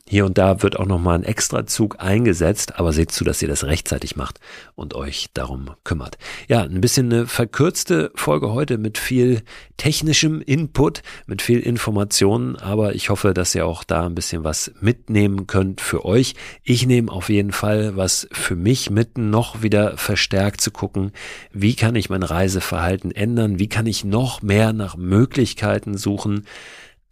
Hier 0.10 0.26
und 0.26 0.38
da 0.38 0.64
wird 0.64 0.80
auch 0.80 0.86
nochmal 0.86 1.16
ein 1.16 1.24
Extrazug 1.26 1.98
eingesetzt, 2.00 2.80
aber 2.80 2.94
seht 2.94 3.12
zu, 3.12 3.26
dass 3.26 3.42
ihr 3.42 3.50
das 3.50 3.66
rechtzeitig 3.66 4.16
macht 4.16 4.40
und 4.74 4.96
euch 4.96 5.28
darum 5.34 5.72
kümmert. 5.84 6.18
Ja, 6.48 6.62
ein 6.62 6.80
bisschen 6.80 7.12
eine 7.12 7.28
verkürzte 7.28 8.12
Folge 8.16 8.54
heute 8.54 8.78
mit 8.78 8.98
viel 8.98 9.42
technischem 9.76 10.40
Input, 10.40 11.02
mit 11.26 11.42
viel 11.42 11.60
Informationen, 11.60 12.56
aber 12.56 12.96
ich 12.96 13.10
hoffe, 13.10 13.34
dass 13.34 13.54
ihr 13.54 13.66
auch 13.66 13.84
da 13.84 14.06
ein 14.06 14.16
bisschen 14.16 14.46
was 14.46 14.72
mitnehmen 14.80 15.46
könnt 15.46 15.82
für 15.82 16.06
euch. 16.06 16.36
Ich 16.64 16.88
nehme 16.88 17.12
auf 17.12 17.28
jeden 17.28 17.52
Fall 17.52 17.98
was 17.98 18.30
für 18.32 18.56
mich 18.56 18.90
mit, 18.90 19.18
noch 19.18 19.62
wieder 19.62 19.98
verstärkt 19.98 20.62
zu 20.62 20.72
gucken, 20.72 21.12
wie 21.52 21.76
kann 21.76 21.96
ich 21.96 22.10
mein 22.10 22.24
Reiseverhalten 22.24 23.12
ändern, 23.12 23.60
wie 23.60 23.68
kann 23.68 23.86
ich 23.86 24.06
noch 24.06 24.42
mehr 24.42 24.72
nach 24.72 24.96
Möglichkeiten 24.96 25.98
suchen, 25.98 26.46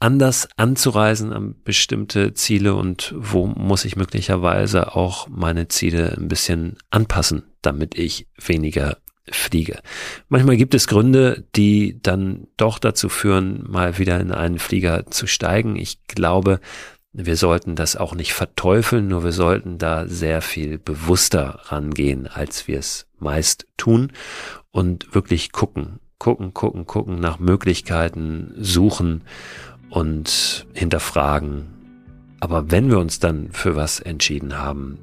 anders 0.06 0.48
anzureisen 0.56 1.34
an 1.34 1.56
bestimmte 1.64 2.36
Ziele 2.36 2.76
und 2.76 3.16
wo 3.18 3.48
muss 3.48 3.86
ich 3.86 3.96
möglicherweise 3.96 4.96
auch 4.96 5.28
meine 5.30 5.68
Ziele 5.68 6.16
ein 6.16 6.28
bisschen 6.28 6.78
anpassen, 6.92 7.42
damit 7.64 7.98
ich 7.98 8.28
weniger 8.40 8.98
fliege. 9.32 9.80
Manchmal 10.30 10.58
gibt 10.58 10.76
es 10.76 10.86
Gründe, 10.86 11.46
die 11.56 12.00
dann 12.04 12.46
doch 12.56 12.78
dazu 12.78 13.10
führen, 13.10 13.64
mal 13.68 13.98
wieder 13.98 14.20
in 14.20 14.32
einen 14.32 14.60
Flieger 14.60 15.08
zu 15.08 15.26
steigen. 15.26 15.76
Ich 15.76 16.04
glaube, 16.06 16.60
wir 17.12 17.36
sollten 17.36 17.76
das 17.76 17.96
auch 17.96 18.14
nicht 18.14 18.34
verteufeln, 18.34 19.08
nur 19.08 19.24
wir 19.24 19.32
sollten 19.32 19.80
da 19.80 20.08
sehr 20.08 20.44
viel 20.44 20.78
bewusster 20.78 21.62
rangehen, 21.64 22.28
als 22.28 22.68
wir 22.68 22.78
es 22.78 23.08
meist 23.18 23.66
tun 23.76 24.12
und 24.70 25.16
wirklich 25.16 25.52
gucken, 25.52 26.00
gucken, 26.20 26.54
gucken, 26.54 26.86
gucken, 26.86 27.20
nach 27.20 27.40
Möglichkeiten 27.40 28.54
suchen 28.56 29.24
und 29.90 30.68
hinterfragen. 30.74 31.68
Aber 32.40 32.72
wenn 32.72 32.90
wir 32.90 33.00
uns 33.00 33.20
dann 33.20 33.50
für 33.52 33.76
was 33.76 34.00
entschieden 34.00 34.58
haben, 34.58 35.00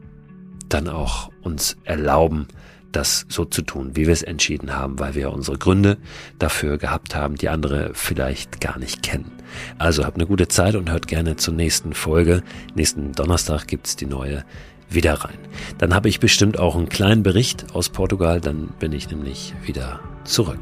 dann 0.69 0.89
auch 0.89 1.31
uns 1.43 1.77
erlauben, 1.85 2.47
das 2.93 3.27
so 3.29 3.45
zu 3.45 3.63
tun, 3.63 3.93
wie 3.95 4.07
wir 4.07 4.13
es 4.13 4.23
entschieden 4.23 4.77
haben, 4.77 4.99
weil 4.99 5.15
wir 5.15 5.33
unsere 5.33 5.59
Gründe 5.59 5.99
dafür 6.39 6.79
gehabt 6.79 7.15
haben, 7.15 7.37
die 7.37 7.49
andere 7.49 7.91
vielleicht 7.95 8.61
gar 8.61 8.79
nicht 8.79 9.03
kennen. 9.03 9.33
Also 9.79 10.05
habt 10.05 10.17
eine 10.17 10.27
gute 10.27 10.49
Zeit 10.49 10.75
und 10.75 10.91
hört 10.91 11.09
gerne 11.09 11.37
zur 11.37 11.55
nächsten 11.55 11.95
Folge. 11.95 12.43
Nächsten 12.75 13.13
Donnerstag 13.13 13.67
gibt's 13.67 13.97
die 13.97 14.07
neue 14.07 14.45
wieder 14.89 15.15
rein. 15.15 15.39
Dann 15.79 15.95
habe 15.95 16.09
ich 16.09 16.21
bestimmt 16.21 16.59
auch 16.59 16.77
einen 16.77 16.89
kleinen 16.89 17.23
Bericht 17.23 17.75
aus 17.75 17.89
Portugal, 17.89 18.41
dann 18.41 18.69
bin 18.79 18.93
ich 18.93 19.11
nämlich 19.11 19.55
wieder 19.65 20.01
zurück. 20.25 20.61